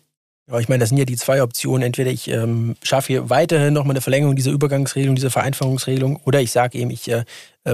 Ich 0.59 0.69
meine, 0.69 0.81
das 0.81 0.89
sind 0.89 0.99
ja 0.99 1.05
die 1.05 1.17
zwei 1.17 1.43
Optionen. 1.43 1.83
Entweder 1.83 2.11
ich 2.11 2.29
ähm, 2.29 2.75
schaffe 2.83 3.09
hier 3.09 3.31
weiterhin 3.31 3.73
nochmal 3.73 3.93
eine 3.93 4.01
Verlängerung 4.01 4.35
dieser 4.35 4.51
Übergangsregelung, 4.51 5.15
dieser 5.15 5.31
Vereinfachungsregelung, 5.31 6.17
oder 6.25 6.41
ich 6.41 6.51
sage 6.51 6.77
eben, 6.77 6.91
ich 6.91 7.09
äh, 7.09 7.25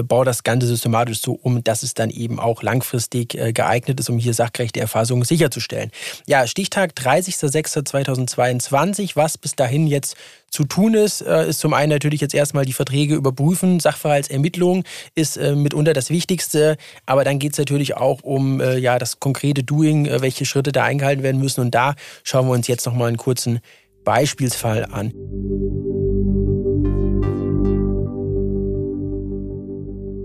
baue 0.03 0.25
das 0.25 0.43
Ganze 0.43 0.67
systematisch 0.67 1.21
so 1.21 1.31
um, 1.33 1.63
dass 1.63 1.81
es 1.83 1.93
dann 1.93 2.09
eben 2.09 2.37
auch 2.39 2.61
langfristig 2.61 3.35
äh, 3.35 3.53
geeignet 3.53 3.97
ist, 3.99 4.09
um 4.09 4.17
hier 4.17 4.33
sachgerechte 4.33 4.81
Erfassung 4.81 5.23
sicherzustellen. 5.23 5.91
Ja, 6.25 6.45
Stichtag 6.47 6.91
30.06.2022. 6.93 9.11
Was 9.15 9.37
bis 9.37 9.55
dahin 9.55 9.87
jetzt 9.87 10.17
zu 10.49 10.65
tun 10.65 10.93
ist, 10.93 11.21
äh, 11.21 11.47
ist 11.49 11.59
zum 11.59 11.73
einen 11.73 11.91
natürlich 11.91 12.21
jetzt 12.21 12.35
erstmal 12.35 12.65
die 12.65 12.73
Verträge 12.73 13.15
überprüfen. 13.15 13.79
Sachverhaltsermittlung 13.79 14.83
ist 15.15 15.37
mitunter 15.37 15.93
das 15.93 16.09
Wichtigste, 16.09 16.75
aber 17.05 17.23
dann 17.23 17.39
geht 17.39 17.53
es 17.53 17.57
natürlich 17.57 17.95
auch 17.95 18.21
um 18.23 18.61
ja, 18.61 18.99
das 18.99 19.19
konkrete 19.19 19.63
Doing, 19.63 20.07
welche 20.21 20.45
Schritte 20.45 20.71
da 20.71 20.83
eingehalten 20.83 21.23
werden 21.23 21.41
müssen. 21.41 21.61
Und 21.61 21.73
da 21.75 21.95
schauen 22.23 22.47
wir 22.47 22.53
uns 22.53 22.67
jetzt 22.67 22.85
nochmal 22.85 23.07
einen 23.07 23.17
kurzen 23.17 23.59
Beispielsfall 24.03 24.85
an. 24.85 25.11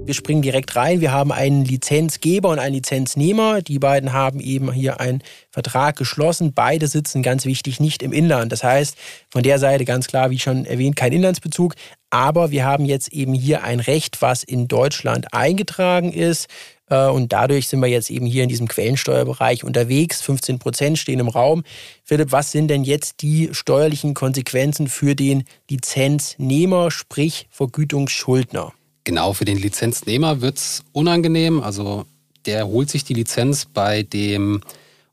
Wir 0.04 0.14
springen 0.14 0.42
direkt 0.42 0.74
rein. 0.74 1.00
Wir 1.00 1.12
haben 1.12 1.30
einen 1.30 1.64
Lizenzgeber 1.64 2.48
und 2.48 2.58
einen 2.58 2.74
Lizenznehmer. 2.74 3.62
Die 3.62 3.78
beiden 3.78 4.12
haben 4.12 4.40
eben 4.40 4.72
hier 4.72 4.98
einen 4.98 5.22
Vertrag 5.48 5.96
geschlossen. 5.96 6.52
Beide 6.54 6.88
sitzen 6.88 7.22
ganz 7.22 7.44
wichtig 7.44 7.78
nicht 7.78 8.02
im 8.02 8.12
Inland. 8.12 8.50
Das 8.50 8.64
heißt, 8.64 8.96
von 9.30 9.44
der 9.44 9.60
Seite 9.60 9.84
ganz 9.84 10.08
klar, 10.08 10.30
wie 10.30 10.40
schon 10.40 10.64
erwähnt, 10.66 10.96
kein 10.96 11.12
Inlandsbezug. 11.12 11.76
Aber 12.10 12.50
wir 12.50 12.64
haben 12.64 12.84
jetzt 12.84 13.12
eben 13.12 13.32
hier 13.32 13.62
ein 13.62 13.78
Recht, 13.78 14.20
was 14.20 14.42
in 14.42 14.66
Deutschland 14.66 15.32
eingetragen 15.32 16.12
ist. 16.12 16.48
Äh, 16.90 17.06
und 17.06 17.32
dadurch 17.32 17.68
sind 17.68 17.78
wir 17.78 17.88
jetzt 17.88 18.10
eben 18.10 18.26
hier 18.26 18.42
in 18.42 18.48
diesem 18.48 18.66
Quellensteuerbereich 18.66 19.62
unterwegs. 19.62 20.20
15 20.20 20.58
Prozent 20.58 20.98
stehen 20.98 21.20
im 21.20 21.28
Raum. 21.28 21.62
Philipp, 22.02 22.32
was 22.32 22.50
sind 22.50 22.66
denn 22.66 22.82
jetzt 22.82 23.22
die 23.22 23.50
steuerlichen 23.52 24.14
Konsequenzen 24.14 24.88
für 24.88 25.14
den 25.14 25.44
Lizenznehmer, 25.70 26.90
sprich 26.90 27.46
Vergütungsschuldner? 27.50 28.72
Genau, 29.04 29.32
für 29.32 29.44
den 29.44 29.58
Lizenznehmer 29.58 30.40
wird 30.40 30.58
es 30.58 30.84
unangenehm. 30.92 31.60
Also 31.60 32.06
der 32.46 32.66
holt 32.66 32.90
sich 32.90 33.04
die 33.04 33.14
Lizenz 33.14 33.66
bei 33.66 34.02
dem 34.02 34.60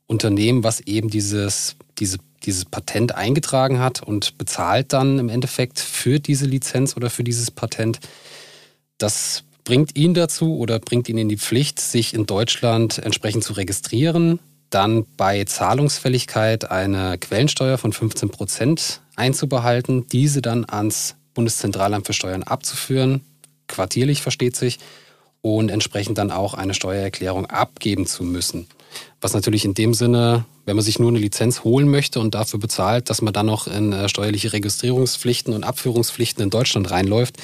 Unternehmen, 0.06 0.64
was 0.64 0.80
eben 0.80 1.08
dieses, 1.08 1.76
diese, 1.98 2.18
dieses 2.44 2.64
Patent 2.64 3.14
eingetragen 3.14 3.78
hat 3.78 4.02
und 4.02 4.38
bezahlt 4.38 4.92
dann 4.92 5.18
im 5.18 5.28
Endeffekt 5.28 5.78
für 5.78 6.20
diese 6.20 6.46
Lizenz 6.46 6.96
oder 6.96 7.10
für 7.10 7.24
dieses 7.24 7.50
Patent. 7.50 8.00
Das 8.98 9.44
bringt 9.64 9.96
ihn 9.96 10.14
dazu 10.14 10.56
oder 10.56 10.78
bringt 10.78 11.08
ihn 11.08 11.18
in 11.18 11.28
die 11.28 11.36
Pflicht, 11.36 11.80
sich 11.80 12.14
in 12.14 12.26
Deutschland 12.26 12.98
entsprechend 12.98 13.44
zu 13.44 13.52
registrieren, 13.52 14.40
dann 14.70 15.04
bei 15.16 15.44
Zahlungsfälligkeit 15.44 16.70
eine 16.70 17.18
Quellensteuer 17.18 17.78
von 17.78 17.92
15 17.92 18.30
Prozent 18.30 19.02
einzubehalten, 19.16 20.06
diese 20.08 20.42
dann 20.42 20.64
ans 20.68 21.16
Bundeszentralamt 21.34 22.06
für 22.06 22.12
Steuern 22.12 22.42
abzuführen, 22.42 23.22
quartierlich 23.70 24.22
versteht 24.22 24.56
sich, 24.56 24.78
und 25.42 25.70
entsprechend 25.70 26.18
dann 26.18 26.30
auch 26.30 26.54
eine 26.54 26.74
Steuererklärung 26.74 27.46
abgeben 27.46 28.06
zu 28.06 28.24
müssen. 28.24 28.66
Was 29.20 29.34
natürlich 29.34 29.64
in 29.64 29.74
dem 29.74 29.94
Sinne, 29.94 30.44
wenn 30.66 30.76
man 30.76 30.84
sich 30.84 30.98
nur 30.98 31.10
eine 31.10 31.18
Lizenz 31.18 31.64
holen 31.64 31.88
möchte 31.88 32.20
und 32.20 32.34
dafür 32.34 32.58
bezahlt, 32.58 33.08
dass 33.08 33.22
man 33.22 33.32
dann 33.32 33.46
noch 33.46 33.66
in 33.66 33.92
äh, 33.92 34.08
steuerliche 34.08 34.52
Registrierungspflichten 34.52 35.54
und 35.54 35.64
Abführungspflichten 35.64 36.42
in 36.42 36.50
Deutschland 36.50 36.90
reinläuft, 36.90 37.36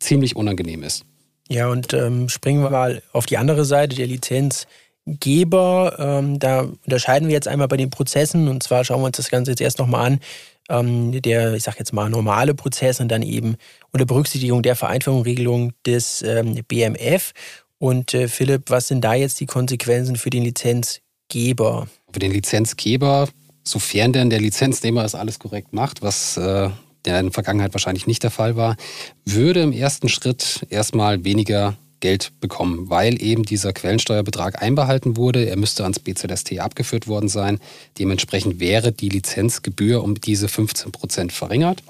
ziemlich 0.00 0.34
unangenehm 0.34 0.82
ist. 0.82 1.04
Ja, 1.48 1.68
und 1.68 1.92
ähm, 1.92 2.28
springen 2.28 2.62
wir 2.62 2.70
mal 2.70 3.02
auf 3.12 3.26
die 3.26 3.36
andere 3.36 3.64
Seite 3.64 3.94
der 3.94 4.06
Lizenzgeber. 4.06 5.96
Ähm, 5.98 6.38
da 6.38 6.68
unterscheiden 6.84 7.28
wir 7.28 7.34
jetzt 7.34 7.48
einmal 7.48 7.68
bei 7.68 7.76
den 7.76 7.90
Prozessen 7.90 8.48
und 8.48 8.62
zwar 8.62 8.84
schauen 8.84 9.02
wir 9.02 9.06
uns 9.06 9.18
das 9.18 9.30
Ganze 9.30 9.50
jetzt 9.50 9.60
erst 9.60 9.78
nochmal 9.78 10.06
an 10.06 10.20
der, 10.68 11.54
ich 11.54 11.62
sag 11.62 11.78
jetzt 11.78 11.92
mal, 11.92 12.08
normale 12.08 12.54
Prozess 12.54 13.00
und 13.00 13.08
dann 13.08 13.22
eben 13.22 13.56
unter 13.90 14.06
Berücksichtigung 14.06 14.62
der 14.62 14.76
Vereinfachungsregelung 14.76 15.72
des 15.84 16.22
ähm, 16.22 16.58
BMF. 16.66 17.32
Und 17.78 18.14
äh, 18.14 18.28
Philipp, 18.28 18.70
was 18.70 18.88
sind 18.88 19.02
da 19.02 19.14
jetzt 19.14 19.40
die 19.40 19.46
Konsequenzen 19.46 20.16
für 20.16 20.30
den 20.30 20.44
Lizenzgeber? 20.44 21.88
Für 22.12 22.18
den 22.20 22.32
Lizenzgeber, 22.32 23.28
sofern 23.64 24.12
denn 24.12 24.30
der 24.30 24.40
Lizenznehmer 24.40 25.04
es 25.04 25.14
alles 25.14 25.38
korrekt 25.38 25.72
macht, 25.72 26.00
was 26.00 26.36
äh, 26.36 26.70
in 27.04 27.12
der 27.12 27.32
Vergangenheit 27.32 27.74
wahrscheinlich 27.74 28.06
nicht 28.06 28.22
der 28.22 28.30
Fall 28.30 28.56
war, 28.56 28.76
würde 29.24 29.62
im 29.62 29.72
ersten 29.72 30.08
Schritt 30.08 30.64
erstmal 30.70 31.24
weniger 31.24 31.76
Geld 32.02 32.32
bekommen, 32.40 32.90
weil 32.90 33.22
eben 33.22 33.44
dieser 33.44 33.72
Quellensteuerbetrag 33.72 34.60
einbehalten 34.60 35.16
wurde. 35.16 35.46
Er 35.46 35.56
müsste 35.56 35.84
ans 35.84 35.98
BZST 35.98 36.58
abgeführt 36.58 37.08
worden 37.08 37.28
sein. 37.28 37.58
Dementsprechend 37.98 38.60
wäre 38.60 38.92
die 38.92 39.08
Lizenzgebühr 39.08 40.02
um 40.02 40.20
diese 40.20 40.48
15 40.48 40.92
Prozent 40.92 41.32
verringert. 41.32 41.82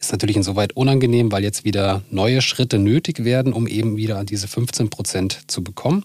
Ist 0.00 0.10
natürlich 0.10 0.36
insoweit 0.36 0.72
unangenehm, 0.72 1.30
weil 1.30 1.44
jetzt 1.44 1.64
wieder 1.64 2.02
neue 2.10 2.42
Schritte 2.42 2.80
nötig 2.80 3.22
werden, 3.22 3.52
um 3.52 3.68
eben 3.68 3.96
wieder 3.96 4.18
an 4.18 4.26
diese 4.26 4.48
15 4.48 4.90
Prozent 4.90 5.42
zu 5.46 5.62
bekommen. 5.62 6.04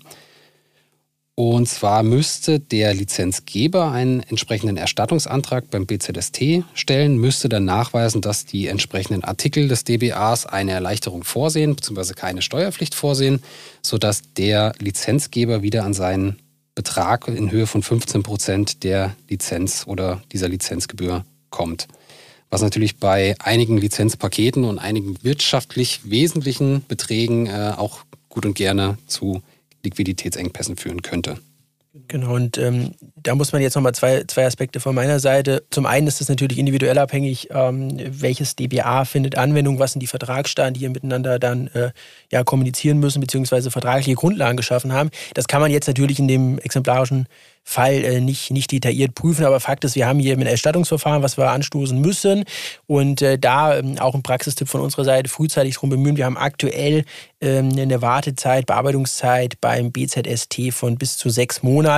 Und 1.40 1.70
zwar 1.70 2.02
müsste 2.02 2.60
der 2.60 2.96
Lizenzgeber 2.96 3.92
einen 3.92 4.24
entsprechenden 4.24 4.76
Erstattungsantrag 4.76 5.70
beim 5.70 5.86
BZST 5.86 6.64
stellen, 6.74 7.18
müsste 7.18 7.48
dann 7.48 7.64
nachweisen, 7.64 8.22
dass 8.22 8.48
die 8.48 8.66
entsprechenden 8.66 9.24
Artikel 9.24 9.68
des 9.68 9.84
DBAs 9.84 10.48
eine 10.48 10.72
Erleichterung 10.72 11.24
vorsehen, 11.24 11.76
beziehungsweise 11.76 12.16
keine 12.16 12.42
Steuerpflicht 12.42 12.96
vorsehen, 12.96 13.44
sodass 13.84 14.24
der 14.36 14.74
Lizenzgeber 14.80 15.62
wieder 15.62 15.84
an 15.84 15.94
seinen 15.94 16.40
Betrag 16.74 17.28
in 17.28 17.52
Höhe 17.52 17.68
von 17.68 17.84
15 17.84 18.24
Prozent 18.24 18.84
der 18.84 19.16
Lizenz 19.30 19.86
oder 19.86 20.24
dieser 20.32 20.50
Lizenzgebühr 20.50 21.24
kommt. 21.52 21.88
Was 22.50 22.64
natürlich 22.64 22.98
bei 22.98 23.36
einigen 23.38 23.78
Lizenzpaketen 23.78 24.64
und 24.64 24.80
einigen 24.80 25.16
wirtschaftlich 25.22 26.00
wesentlichen 26.10 26.84
Beträgen 26.88 27.46
äh, 27.46 27.76
auch 27.78 28.00
gut 28.28 28.48
und 28.48 28.56
gerne 28.56 28.98
zu 29.06 29.44
Liquiditätsengpässen 29.84 30.78
führen 30.78 31.02
könnte. 31.02 31.40
Genau, 32.10 32.36
und 32.36 32.58
ähm, 32.58 32.92
da 33.16 33.36
muss 33.36 33.52
man 33.52 33.62
jetzt 33.62 33.76
nochmal 33.76 33.94
zwei, 33.94 34.24
zwei 34.28 34.46
Aspekte 34.46 34.80
von 34.80 34.96
meiner 34.96 35.20
Seite. 35.20 35.66
Zum 35.72 35.86
einen 35.86 36.08
ist 36.08 36.22
es 36.22 36.30
natürlich 36.30 36.58
individuell 36.58 36.98
abhängig, 36.98 37.50
ähm, 37.52 38.00
welches 38.00 38.56
DBA 38.56 39.04
findet 39.04 39.38
Anwendung, 39.38 39.80
was 39.80 39.92
sind 39.92 40.00
die 40.00 40.08
Vertragsstaaten, 40.08 40.74
die 40.74 40.82
hier 40.82 40.90
miteinander 40.90 41.38
dann 41.38 41.68
äh, 41.68 41.92
ja, 42.32 42.44
kommunizieren 42.44 43.00
müssen, 43.00 43.20
beziehungsweise 43.20 43.72
vertragliche 43.72 44.16
Grundlagen 44.16 44.56
geschaffen 44.56 44.94
haben. 44.94 45.10
Das 45.34 45.48
kann 45.48 45.60
man 45.60 45.72
jetzt 45.72 45.88
natürlich 45.88 46.20
in 46.20 46.30
dem 46.30 46.60
exemplarischen 46.60 47.28
Fall 47.70 47.96
äh, 47.96 48.22
nicht, 48.22 48.50
nicht 48.50 48.72
detailliert 48.72 49.14
prüfen, 49.14 49.44
aber 49.44 49.60
Fakt 49.60 49.84
ist, 49.84 49.96
wir 49.96 50.08
haben 50.08 50.20
hier 50.20 50.38
ein 50.38 50.42
Erstattungsverfahren, 50.42 51.22
was 51.22 51.38
wir 51.38 51.52
anstoßen 51.52 52.00
müssen 52.00 52.46
und 52.86 53.22
äh, 53.22 53.38
da 53.38 53.80
ähm, 53.80 54.00
auch 54.00 54.16
ein 54.16 54.24
Praxistipp 54.24 54.70
von 54.70 54.80
unserer 54.80 55.04
Seite 55.04 55.30
frühzeitig 55.30 55.74
darum 55.76 55.90
bemühen. 55.90 56.16
Wir 56.16 56.24
haben 56.24 56.38
aktuell 56.38 57.04
ähm, 57.42 57.72
eine 57.78 58.02
Wartezeit, 58.02 58.68
Bearbeitungszeit 58.68 59.60
beim 59.60 59.92
BZST 59.92 60.72
von 60.72 60.98
bis 60.98 61.18
zu 61.18 61.30
sechs 61.30 61.62
Monaten. 61.62 61.97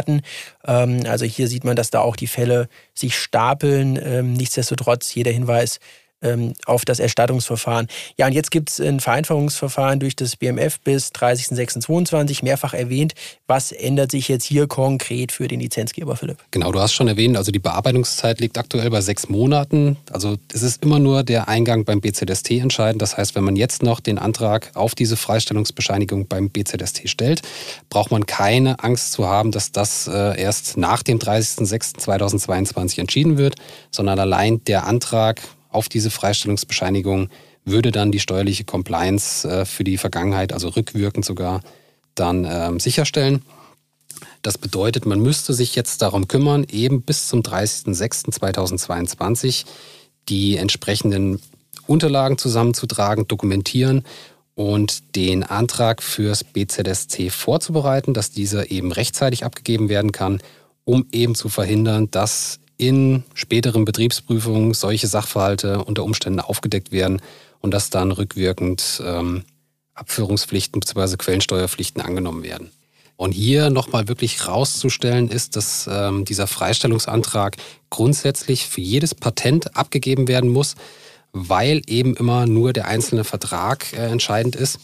Ähm, 0.66 1.02
also 1.08 1.26
hier 1.26 1.48
sieht 1.48 1.64
man, 1.64 1.76
dass 1.76 1.90
da 1.90 2.00
auch 2.02 2.16
die 2.16 2.28
Fälle 2.28 2.70
sich 2.94 3.18
stapeln. 3.18 4.00
Ähm, 4.02 4.34
nichtsdestotrotz, 4.34 5.14
jeder 5.14 5.32
Hinweis 5.32 5.80
ähm, 6.22 6.54
auf 6.66 6.86
das 6.86 7.00
Erstattungsverfahren. 7.00 7.88
Ja, 8.18 8.28
und 8.28 8.34
jetzt 8.34 8.52
gibt 8.52 8.70
es 8.70 8.80
ein 8.80 9.00
Vereinfachungsverfahren 9.00 10.00
durch 10.00 10.16
das 10.16 10.36
BMF 10.36 10.80
bis 10.82 11.10
30.06.22, 11.12 12.44
mehrfach 12.44 12.74
erwähnt. 12.74 13.14
Was 13.48 13.72
ändert 13.72 14.12
sich 14.12 14.28
jetzt 14.28 14.46
hier 14.46 14.68
konkret 14.68 15.32
für 15.32 15.48
den 15.48 15.60
Lizenzgeber, 15.60 16.16
Philipp? 16.16 16.38
Genau, 16.52 16.72
du 16.72 16.80
hast 16.80 16.94
schon 16.94 17.08
erwähnt, 17.08 17.38
also 17.38 17.52
die 17.52 17.60
Bearbeitungszeit 17.60 18.40
liegt 18.40 18.58
aktuell 18.58 18.90
bei 18.90 19.02
sechs 19.02 19.30
Monaten. 19.30 19.98
Also 20.12 20.38
es 20.54 20.62
ist 20.62 20.84
immer 20.84 21.00
nur 21.00 21.24
der 21.24 21.48
Eingang 21.48 21.86
beim 21.86 22.02
BZST 22.02 22.52
entscheidend. 22.52 23.02
Das 23.02 23.18
heißt, 23.18 23.36
wenn 23.36 23.44
man 23.44 23.56
jetzt 23.56 23.84
noch 23.84 24.00
den 24.00 24.18
Antrag 24.18 24.72
auf 24.76 24.96
diese 24.96 25.18
Freistellungsbescheinigung 25.18 26.28
beim 26.28 26.50
BZST 26.50 27.10
stellt, 27.10 27.42
braucht 27.90 28.12
man 28.12 28.26
keine 28.26 28.84
Angst 28.84 29.14
zu 29.14 29.28
haben, 29.28 29.52
dass 29.52 29.72
das 29.72 30.08
äh, 30.08 30.40
erst 30.42 30.78
nach 30.78 31.04
dem 31.04 31.20
30.06.2022 31.20 33.00
entschieden 33.00 33.38
wird, 33.38 33.56
sondern 33.92 34.20
allein 34.20 34.64
der 34.66 34.86
Antrag 34.86 35.42
auf 35.70 35.90
diese 35.90 36.10
Freistellungsbescheinigung 36.10 37.30
würde 37.66 37.92
dann 37.92 38.12
die 38.12 38.20
steuerliche 38.20 38.64
Compliance 38.64 39.48
äh, 39.48 39.66
für 39.66 39.84
die 39.84 39.98
Vergangenheit, 39.98 40.54
also 40.54 40.70
rückwirkend 40.70 41.26
sogar, 41.26 41.62
dann 42.16 42.48
ähm, 42.50 42.80
sicherstellen. 42.80 43.44
Das 44.42 44.58
bedeutet, 44.58 45.06
man 45.06 45.20
müsste 45.20 45.54
sich 45.54 45.76
jetzt 45.76 46.02
darum 46.02 46.28
kümmern, 46.28 46.66
eben 46.70 47.04
bis 47.04 47.28
zum 47.28 47.42
30.06.2022 47.42 49.66
die 50.28 50.58
entsprechenden 50.58 51.40
Unterlagen 51.88 52.38
zusammenzutragen, 52.38 53.26
dokumentieren 53.28 54.04
und 54.56 55.16
den 55.16 55.44
Antrag 55.44 56.04
fürs 56.04 56.44
BZSC 56.44 57.30
vorzubereiten, 57.30 58.14
dass 58.14 58.32
dieser 58.32 58.70
eben 58.72 58.92
rechtzeitig 58.92 59.46
abgegeben 59.46 59.88
werden 59.90 60.12
kann, 60.12 60.42
um 60.84 61.06
eben 61.12 61.36
zu 61.36 61.48
verhindern, 61.50 62.10
dass 62.12 62.60
in 62.80 63.24
späteren 63.36 63.86
Betriebsprüfungen 63.86 64.74
solche 64.74 65.08
Sachverhalte 65.08 65.84
unter 65.84 66.04
Umständen 66.04 66.40
aufgedeckt 66.40 66.92
werden 66.92 67.22
und 67.60 67.74
dass 67.74 67.90
dann 67.90 68.12
rückwirkend 68.12 69.04
ähm, 69.06 69.44
Abführungspflichten 69.94 70.80
bzw. 70.80 71.18
Quellensteuerpflichten 71.18 72.02
angenommen 72.02 72.42
werden. 72.42 72.72
Und 73.18 73.34
hier 73.34 73.70
nochmal 73.70 74.08
wirklich 74.08 74.48
rauszustellen 74.48 75.28
ist, 75.30 75.58
dass 75.58 75.90
ähm, 75.92 76.24
dieser 76.24 76.48
Freistellungsantrag 76.48 77.58
grundsätzlich 77.90 78.66
für 78.66 78.80
jedes 78.80 79.14
Patent 79.14 79.76
abgegeben 79.76 80.30
werden 80.30 80.50
muss, 80.50 80.76
weil 81.34 81.82
eben 81.86 82.16
immer 82.16 82.46
nur 82.46 82.72
der 82.72 82.88
einzelne 82.88 83.26
Vertrag 83.26 83.92
äh, 83.92 84.06
entscheidend 84.06 84.56
ist. 84.56 84.80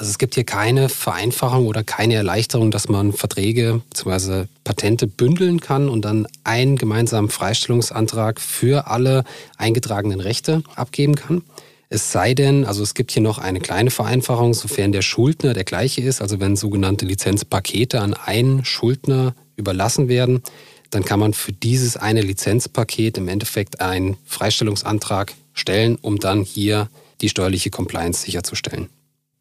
Also 0.00 0.12
es 0.12 0.16
gibt 0.16 0.34
hier 0.34 0.44
keine 0.44 0.88
Vereinfachung 0.88 1.66
oder 1.66 1.84
keine 1.84 2.14
Erleichterung, 2.14 2.70
dass 2.70 2.88
man 2.88 3.12
Verträge 3.12 3.82
bzw. 3.90 4.46
Patente 4.64 5.06
bündeln 5.06 5.60
kann 5.60 5.90
und 5.90 6.06
dann 6.06 6.26
einen 6.42 6.76
gemeinsamen 6.76 7.28
Freistellungsantrag 7.28 8.40
für 8.40 8.86
alle 8.86 9.24
eingetragenen 9.58 10.20
Rechte 10.20 10.62
abgeben 10.74 11.16
kann. 11.16 11.42
Es 11.90 12.12
sei 12.12 12.32
denn, 12.32 12.64
also 12.64 12.82
es 12.82 12.94
gibt 12.94 13.10
hier 13.10 13.20
noch 13.20 13.36
eine 13.36 13.60
kleine 13.60 13.90
Vereinfachung, 13.90 14.54
sofern 14.54 14.90
der 14.90 15.02
Schuldner 15.02 15.52
der 15.52 15.64
gleiche 15.64 16.00
ist, 16.00 16.22
also 16.22 16.40
wenn 16.40 16.56
sogenannte 16.56 17.04
Lizenzpakete 17.04 18.00
an 18.00 18.14
einen 18.14 18.64
Schuldner 18.64 19.34
überlassen 19.56 20.08
werden, 20.08 20.42
dann 20.88 21.04
kann 21.04 21.20
man 21.20 21.34
für 21.34 21.52
dieses 21.52 21.98
eine 21.98 22.22
Lizenzpaket 22.22 23.18
im 23.18 23.28
Endeffekt 23.28 23.82
einen 23.82 24.16
Freistellungsantrag 24.24 25.34
stellen, 25.52 25.98
um 26.00 26.18
dann 26.18 26.40
hier 26.42 26.88
die 27.20 27.28
steuerliche 27.28 27.68
Compliance 27.68 28.22
sicherzustellen. 28.22 28.88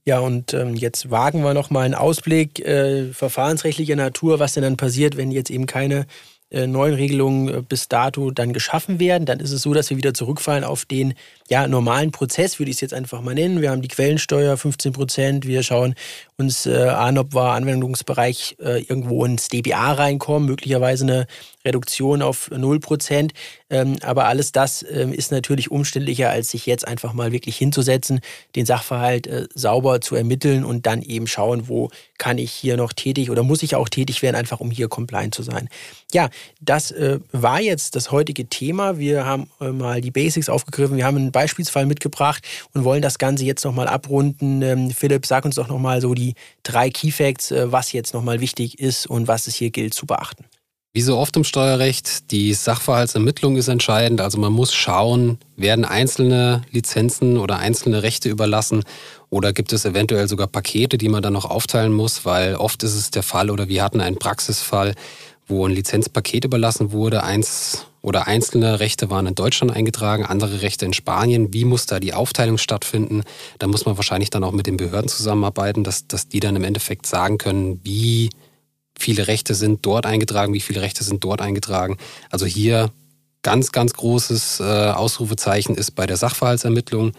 Ja, 0.10 0.22
und 0.22 0.56
ähm, 0.56 0.74
jetzt 0.74 1.12
wagen 1.12 1.44
wir 1.44 1.54
nochmal 1.54 1.86
einen 1.86 1.94
Ausblick 1.94 2.66
äh, 2.66 3.14
verfahrensrechtlicher 3.14 3.96
Natur, 3.96 4.40
was 4.40 4.56
denn 4.56 4.64
dann 4.64 4.76
passiert, 4.76 5.18
wenn 5.18 5.30
jetzt 5.30 5.52
eben 5.52 5.68
keine 5.68 6.08
äh, 6.50 6.66
neuen 6.66 6.96
Regelungen 6.96 7.48
äh, 7.48 7.62
bis 7.62 7.90
dato 7.90 8.32
dann 8.32 8.52
geschaffen 8.52 9.00
werden. 9.00 9.28
Dann 9.28 9.40
ist 9.40 9.52
es 9.52 9.62
so, 9.62 9.72
dass 9.72 9.92
wir 9.92 9.98
wieder 9.98 10.16
zurückfallen 10.16 10.64
auf 10.64 10.86
den 10.86 11.14
ja, 11.48 11.68
normalen 11.68 12.10
Prozess, 12.10 12.58
würde 12.58 12.72
ich 12.72 12.78
es 12.78 12.82
jetzt 12.82 12.96
einfach 12.96 13.22
mal 13.22 13.36
nennen. 13.36 13.62
Wir 13.62 13.70
haben 13.70 13.84
die 13.84 13.88
Quellensteuer 13.88 14.58
15 14.58 14.94
Prozent. 14.94 15.46
Wir 15.46 15.62
schauen 15.62 15.94
uns 16.38 16.66
äh, 16.66 16.76
an, 16.76 17.20
ob 17.20 17.36
wir 17.36 17.52
Anwendungsbereich 17.52 18.56
äh, 18.60 18.82
irgendwo 18.82 19.24
ins 19.26 19.50
DBA 19.50 19.94
reinkommen, 19.94 20.50
möglicherweise 20.50 21.04
eine 21.04 21.28
Reduktion 21.70 22.22
auf 22.22 22.50
0 22.52 22.80
Prozent. 22.80 23.34
Ähm, 23.70 23.98
aber 24.02 24.26
alles 24.26 24.52
das 24.52 24.84
ähm, 24.92 25.14
ist 25.14 25.32
natürlich 25.32 25.70
umständlicher, 25.70 26.30
als 26.30 26.50
sich 26.50 26.66
jetzt 26.66 26.88
einfach 26.88 27.14
mal 27.14 27.32
wirklich 27.32 27.56
hinzusetzen, 27.56 28.20
den 28.56 28.66
Sachverhalt 28.66 29.28
äh, 29.28 29.48
sauber 29.54 30.02
zu 30.02 30.16
ermitteln 30.16 30.66
und 30.66 30.88
dann 30.88 31.04
eben 31.04 31.28
schauen, 31.28 31.68
wo 31.68 31.90
kann 32.18 32.40
ich 32.40 32.52
hier 32.52 32.78
noch 32.78 32.94
tätig 32.94 33.30
oder 33.30 33.44
muss 33.44 33.62
ich 33.62 33.76
auch 33.76 33.88
tätig 33.88 34.24
werden, 34.24 34.36
einfach 34.36 34.60
um 34.60 34.72
hier 34.72 34.88
compliant 34.88 35.36
zu 35.36 35.44
sein. 35.44 35.70
Ja, 36.12 36.30
das 36.62 36.90
äh, 36.92 37.20
war 37.32 37.62
jetzt 37.62 37.96
das 37.96 38.12
heutige 38.12 38.48
Thema. 38.50 38.98
Wir 38.98 39.26
haben 39.26 39.50
äh, 39.62 39.70
mal 39.70 40.02
die 40.02 40.12
Basics 40.12 40.50
aufgegriffen. 40.50 40.98
Wir 40.98 41.06
haben 41.06 41.18
einen 41.18 41.32
Beispielsfall 41.32 41.86
mitgebracht 41.86 42.44
und 42.74 42.84
wollen 42.84 43.04
das 43.04 43.20
Ganze 43.20 43.46
jetzt 43.46 43.64
nochmal 43.64 43.88
abrunden. 43.88 44.64
Ähm, 44.64 44.90
Philipp, 44.90 45.28
sag 45.28 45.46
uns 45.46 45.56
doch 45.56 45.68
nochmal 45.68 46.02
so 46.02 46.16
die 46.16 46.34
drei 46.64 46.90
Key 46.90 47.12
Facts, 47.12 47.54
was 47.56 47.92
jetzt 47.92 48.14
nochmal 48.14 48.42
wichtig 48.42 48.80
ist 48.80 49.08
und 49.08 49.28
was 49.28 49.48
es 49.48 49.56
hier 49.56 49.70
gilt 49.70 49.94
zu 49.94 50.06
beachten. 50.06 50.46
Wie 50.92 51.02
so 51.02 51.18
oft 51.18 51.38
im 51.38 51.44
Steuerrecht, 51.44 52.32
die 52.32 52.52
Sachverhaltsermittlung 52.52 53.58
ist 53.58 53.68
entscheidend. 53.68 54.22
Also 54.22 54.40
man 54.40 54.52
muss 54.52 54.74
schauen, 54.74 55.38
werden 55.56 55.86
einzelne 55.86 56.64
Lizenzen 56.72 57.38
oder 57.38 57.60
einzelne 57.60 58.02
Rechte 58.02 58.28
überlassen 58.28 58.84
oder 59.30 59.54
gibt 59.54 59.72
es 59.72 59.86
eventuell 59.86 60.28
sogar 60.28 60.48
Pakete, 60.48 60.98
die 60.98 61.10
man 61.10 61.22
dann 61.22 61.34
noch 61.34 61.46
aufteilen 61.46 61.94
muss, 61.94 62.26
weil 62.26 62.56
oft 62.56 62.82
ist 62.82 62.96
es 62.96 63.12
der 63.12 63.22
Fall 63.22 63.52
oder 63.52 63.68
wir 63.68 63.84
hatten 63.84 64.02
einen 64.02 64.18
Praxisfall, 64.18 64.96
wo 65.46 65.68
ein 65.68 65.74
Lizenzpaket 65.74 66.46
überlassen 66.46 66.92
wurde. 66.92 67.24
Eins 67.24 67.86
oder 68.02 68.26
einzelne 68.26 68.80
Rechte 68.80 69.12
waren 69.12 69.28
in 69.28 69.36
Deutschland 69.36 69.72
eingetragen, 69.72 70.26
andere 70.26 70.64
Rechte 70.64 70.86
in 70.86 70.94
Spanien. 70.94 71.54
Wie 71.54 71.66
muss 71.66 71.86
da 71.86 72.00
die 72.00 72.16
Aufteilung 72.16 72.58
stattfinden? 72.58 73.22
Da 73.60 73.68
muss 73.68 73.86
man 73.86 73.98
wahrscheinlich 73.98 74.32
dann 74.32 74.44
auch 74.44 74.54
mit 74.54 74.66
den 74.66 74.78
Behörden 74.78 75.08
zusammenarbeiten, 75.08 75.84
dass, 75.84 76.08
dass 76.08 76.30
die 76.30 76.40
dann 76.40 76.56
im 76.56 76.64
Endeffekt 76.64 77.06
sagen 77.06 77.38
können, 77.38 77.80
wie 77.84 78.32
viele 79.00 79.28
Rechte 79.28 79.56
sind 79.56 79.86
dort 79.86 80.06
eingetragen, 80.06 80.54
wie 80.54 80.60
viele 80.60 80.82
Rechte 80.82 81.04
sind 81.04 81.24
dort 81.24 81.42
eingetragen. 81.42 81.98
Also 82.30 82.46
hier 82.46 82.92
ganz, 83.42 83.72
ganz 83.72 83.94
großes 83.94 84.60
äh, 84.60 84.64
Ausrufezeichen 84.64 85.76
ist 85.76 85.92
bei 85.92 86.06
der 86.06 86.18
Sachverhaltsermittlung. 86.18 87.14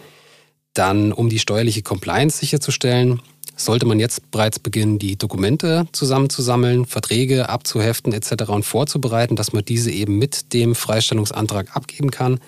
Dann, 0.73 1.11
um 1.11 1.27
die 1.27 1.39
steuerliche 1.39 1.81
Compliance 1.81 2.37
sicherzustellen, 2.37 3.21
sollte 3.57 3.85
man 3.85 3.99
jetzt 3.99 4.31
bereits 4.31 4.59
beginnen, 4.59 4.99
die 4.99 5.17
Dokumente 5.17 5.87
zusammenzusammeln, 5.91 6.85
Verträge 6.85 7.49
abzuheften 7.49 8.13
etc. 8.13 8.49
und 8.49 8.63
vorzubereiten, 8.63 9.35
dass 9.35 9.51
man 9.53 9.65
diese 9.65 9.91
eben 9.91 10.17
mit 10.17 10.53
dem 10.53 10.75
Freistellungsantrag 10.75 11.75
abgeben 11.75 12.11
kann 12.11 12.39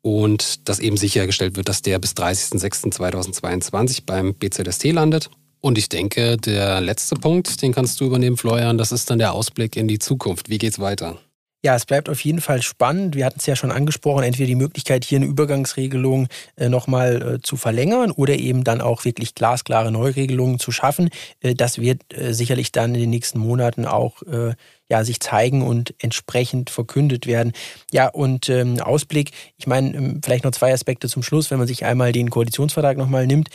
und 0.00 0.68
dass 0.68 0.78
eben 0.78 0.96
sichergestellt 0.96 1.56
wird, 1.56 1.68
dass 1.68 1.82
der 1.82 1.98
bis 1.98 2.12
30.06.2022 2.12 4.02
beim 4.06 4.34
BZST 4.34 4.92
landet. 4.92 5.30
Und 5.62 5.78
ich 5.78 5.88
denke, 5.88 6.36
der 6.38 6.80
letzte 6.80 7.14
Punkt, 7.14 7.62
den 7.62 7.72
kannst 7.72 8.00
du 8.00 8.04
übernehmen, 8.04 8.36
Florian, 8.36 8.78
das 8.78 8.90
ist 8.90 9.08
dann 9.08 9.20
der 9.20 9.32
Ausblick 9.32 9.76
in 9.76 9.86
die 9.86 10.00
Zukunft. 10.00 10.50
Wie 10.50 10.58
geht's 10.58 10.80
weiter? 10.80 11.18
Ja, 11.64 11.76
es 11.76 11.86
bleibt 11.86 12.08
auf 12.08 12.18
jeden 12.24 12.40
Fall 12.40 12.60
spannend. 12.60 13.14
Wir 13.14 13.24
hatten 13.24 13.38
es 13.38 13.46
ja 13.46 13.54
schon 13.54 13.70
angesprochen, 13.70 14.24
entweder 14.24 14.48
die 14.48 14.56
Möglichkeit, 14.56 15.04
hier 15.04 15.18
eine 15.18 15.26
Übergangsregelung 15.26 16.26
äh, 16.56 16.68
nochmal 16.68 17.36
äh, 17.36 17.40
zu 17.40 17.56
verlängern 17.56 18.10
oder 18.10 18.34
eben 18.34 18.64
dann 18.64 18.80
auch 18.80 19.04
wirklich 19.04 19.36
glasklare 19.36 19.92
Neuregelungen 19.92 20.58
zu 20.58 20.72
schaffen. 20.72 21.10
Äh, 21.40 21.54
das 21.54 21.78
wird 21.78 22.00
äh, 22.12 22.34
sicherlich 22.34 22.72
dann 22.72 22.96
in 22.96 23.02
den 23.02 23.10
nächsten 23.10 23.38
Monaten 23.38 23.86
auch 23.86 24.22
äh, 24.22 24.54
ja, 24.90 25.04
sich 25.04 25.20
zeigen 25.20 25.62
und 25.62 25.94
entsprechend 26.00 26.70
verkündet 26.70 27.28
werden. 27.28 27.52
Ja, 27.92 28.08
und 28.08 28.48
ähm, 28.48 28.80
Ausblick, 28.80 29.30
ich 29.56 29.68
meine, 29.68 29.96
ähm, 29.96 30.20
vielleicht 30.24 30.42
noch 30.42 30.50
zwei 30.50 30.72
Aspekte 30.72 31.08
zum 31.08 31.22
Schluss, 31.22 31.52
wenn 31.52 31.58
man 31.58 31.68
sich 31.68 31.84
einmal 31.84 32.10
den 32.10 32.30
Koalitionsvertrag 32.30 32.98
nochmal 32.98 33.28
nimmt 33.28 33.48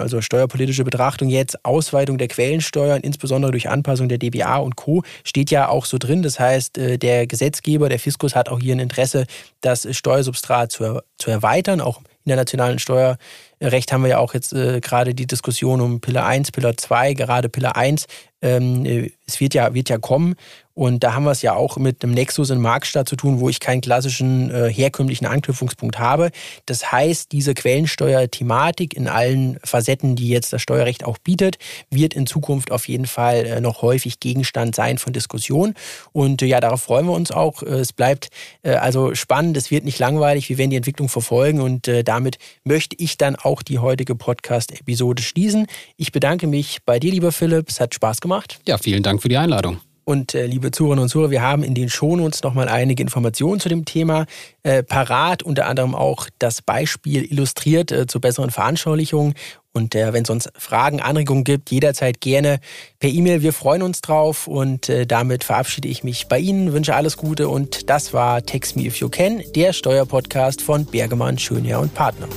also 0.00 0.20
steuerpolitische 0.20 0.84
Betrachtung 0.84 1.28
jetzt, 1.28 1.64
Ausweitung 1.64 2.18
der 2.18 2.28
Quellensteuern, 2.28 3.00
insbesondere 3.00 3.52
durch 3.52 3.68
Anpassung 3.68 4.08
der 4.08 4.18
DBA 4.18 4.58
und 4.58 4.76
Co., 4.76 5.02
steht 5.24 5.50
ja 5.50 5.68
auch 5.68 5.86
so 5.86 5.98
drin. 5.98 6.22
Das 6.22 6.38
heißt, 6.38 6.78
äh, 6.78 6.98
der 6.98 7.26
Gesetzgeber, 7.26 7.88
der 7.88 7.98
Fiskus 7.98 8.34
hat 8.34 8.48
auch 8.48 8.60
hier 8.60 8.74
ein 8.74 8.80
Interesse, 8.80 9.26
das 9.60 9.86
Steuersubstrat 9.96 10.70
zu, 10.72 11.00
zu 11.18 11.30
erweitern, 11.30 11.80
auch 11.80 12.00
internationalen 12.26 12.78
Steuerrecht 12.78 13.92
haben 13.92 14.02
wir 14.02 14.10
ja 14.10 14.18
auch 14.18 14.34
jetzt 14.34 14.52
äh, 14.52 14.80
gerade 14.80 15.14
die 15.14 15.26
Diskussion 15.26 15.80
um 15.80 16.00
Pillar 16.00 16.26
1, 16.26 16.52
Pillar 16.52 16.76
2, 16.76 17.14
gerade 17.14 17.48
Pillar 17.48 17.76
1. 17.76 18.06
Ähm, 18.42 18.84
äh, 18.84 19.12
es 19.26 19.40
wird 19.40 19.54
ja, 19.54 19.72
wird 19.72 19.88
ja 19.88 19.98
kommen 19.98 20.34
und 20.76 21.02
da 21.04 21.14
haben 21.14 21.24
wir 21.24 21.30
es 21.30 21.40
ja 21.40 21.54
auch 21.54 21.78
mit 21.78 22.04
einem 22.04 22.12
Nexus 22.12 22.50
in 22.50 22.60
Marktstadt 22.60 23.08
zu 23.08 23.16
tun, 23.16 23.40
wo 23.40 23.48
ich 23.48 23.60
keinen 23.60 23.80
klassischen 23.80 24.50
äh, 24.50 24.70
herkömmlichen 24.70 25.24
Anknüpfungspunkt 25.24 25.98
habe. 25.98 26.30
Das 26.66 26.92
heißt, 26.92 27.32
diese 27.32 27.54
Quellensteuer-Thematik 27.54 28.94
in 28.94 29.08
allen 29.08 29.58
Facetten, 29.64 30.16
die 30.16 30.28
jetzt 30.28 30.52
das 30.52 30.60
Steuerrecht 30.60 31.02
auch 31.02 31.16
bietet, 31.16 31.56
wird 31.88 32.12
in 32.12 32.26
Zukunft 32.26 32.72
auf 32.72 32.88
jeden 32.88 33.06
Fall 33.06 33.46
äh, 33.46 33.60
noch 33.62 33.80
häufig 33.80 34.20
Gegenstand 34.20 34.74
sein 34.74 34.98
von 34.98 35.14
Diskussionen. 35.14 35.72
Und 36.12 36.42
äh, 36.42 36.46
ja, 36.46 36.60
darauf 36.60 36.82
freuen 36.82 37.06
wir 37.06 37.14
uns 37.14 37.30
auch. 37.30 37.62
Äh, 37.62 37.76
es 37.76 37.94
bleibt 37.94 38.28
äh, 38.62 38.72
also 38.72 39.14
spannend, 39.14 39.56
es 39.56 39.70
wird 39.70 39.86
nicht 39.86 39.98
langweilig, 39.98 40.50
wir 40.50 40.58
werden 40.58 40.70
die 40.70 40.76
Entwicklung 40.76 41.08
verfolgen 41.08 41.62
und 41.62 41.88
äh, 41.88 42.04
damit 42.16 42.38
möchte 42.64 42.96
ich 42.98 43.18
dann 43.18 43.36
auch 43.36 43.62
die 43.62 43.78
heutige 43.78 44.14
Podcast-Episode 44.14 45.22
schließen. 45.22 45.66
Ich 45.98 46.12
bedanke 46.12 46.46
mich 46.46 46.78
bei 46.86 46.98
dir, 46.98 47.12
lieber 47.12 47.30
Philipp. 47.30 47.68
Es 47.68 47.78
hat 47.78 47.94
Spaß 47.94 48.22
gemacht. 48.22 48.58
Ja, 48.66 48.78
vielen 48.78 49.02
Dank 49.02 49.20
für 49.20 49.28
die 49.28 49.36
Einladung. 49.36 49.80
Und 50.08 50.36
äh, 50.36 50.46
liebe 50.46 50.70
Zuhörerinnen 50.70 51.02
und 51.02 51.08
Zuhörer, 51.08 51.32
wir 51.32 51.42
haben 51.42 51.64
in 51.64 51.74
den 51.74 51.90
Shownotes 51.90 52.44
nochmal 52.44 52.68
einige 52.68 53.02
Informationen 53.02 53.58
zu 53.58 53.68
dem 53.68 53.84
Thema 53.84 54.26
äh, 54.62 54.84
parat, 54.84 55.42
unter 55.42 55.66
anderem 55.66 55.96
auch 55.96 56.28
das 56.38 56.62
Beispiel 56.62 57.24
illustriert 57.24 57.90
äh, 57.90 58.06
zur 58.06 58.20
besseren 58.20 58.50
Veranschaulichung. 58.52 59.34
Und 59.72 59.96
äh, 59.96 60.12
wenn 60.12 60.22
es 60.22 60.28
sonst 60.28 60.52
Fragen, 60.56 61.00
Anregungen 61.00 61.42
gibt, 61.42 61.72
jederzeit 61.72 62.20
gerne 62.20 62.60
per 63.00 63.10
E-Mail. 63.10 63.42
Wir 63.42 63.52
freuen 63.52 63.82
uns 63.82 64.00
drauf 64.00 64.46
und 64.46 64.88
äh, 64.88 65.08
damit 65.08 65.42
verabschiede 65.42 65.88
ich 65.88 66.04
mich 66.04 66.28
bei 66.28 66.38
Ihnen, 66.38 66.72
wünsche 66.72 66.94
alles 66.94 67.16
Gute 67.16 67.48
und 67.48 67.90
das 67.90 68.12
war 68.14 68.46
Text 68.46 68.76
Me 68.76 68.84
If 68.84 68.98
You 68.98 69.08
Can, 69.08 69.42
der 69.56 69.72
Steuerpodcast 69.72 70.62
von 70.62 70.86
Bergemann, 70.86 71.36
Schönherr 71.36 71.80
und 71.80 71.92
Partner. 71.94 72.28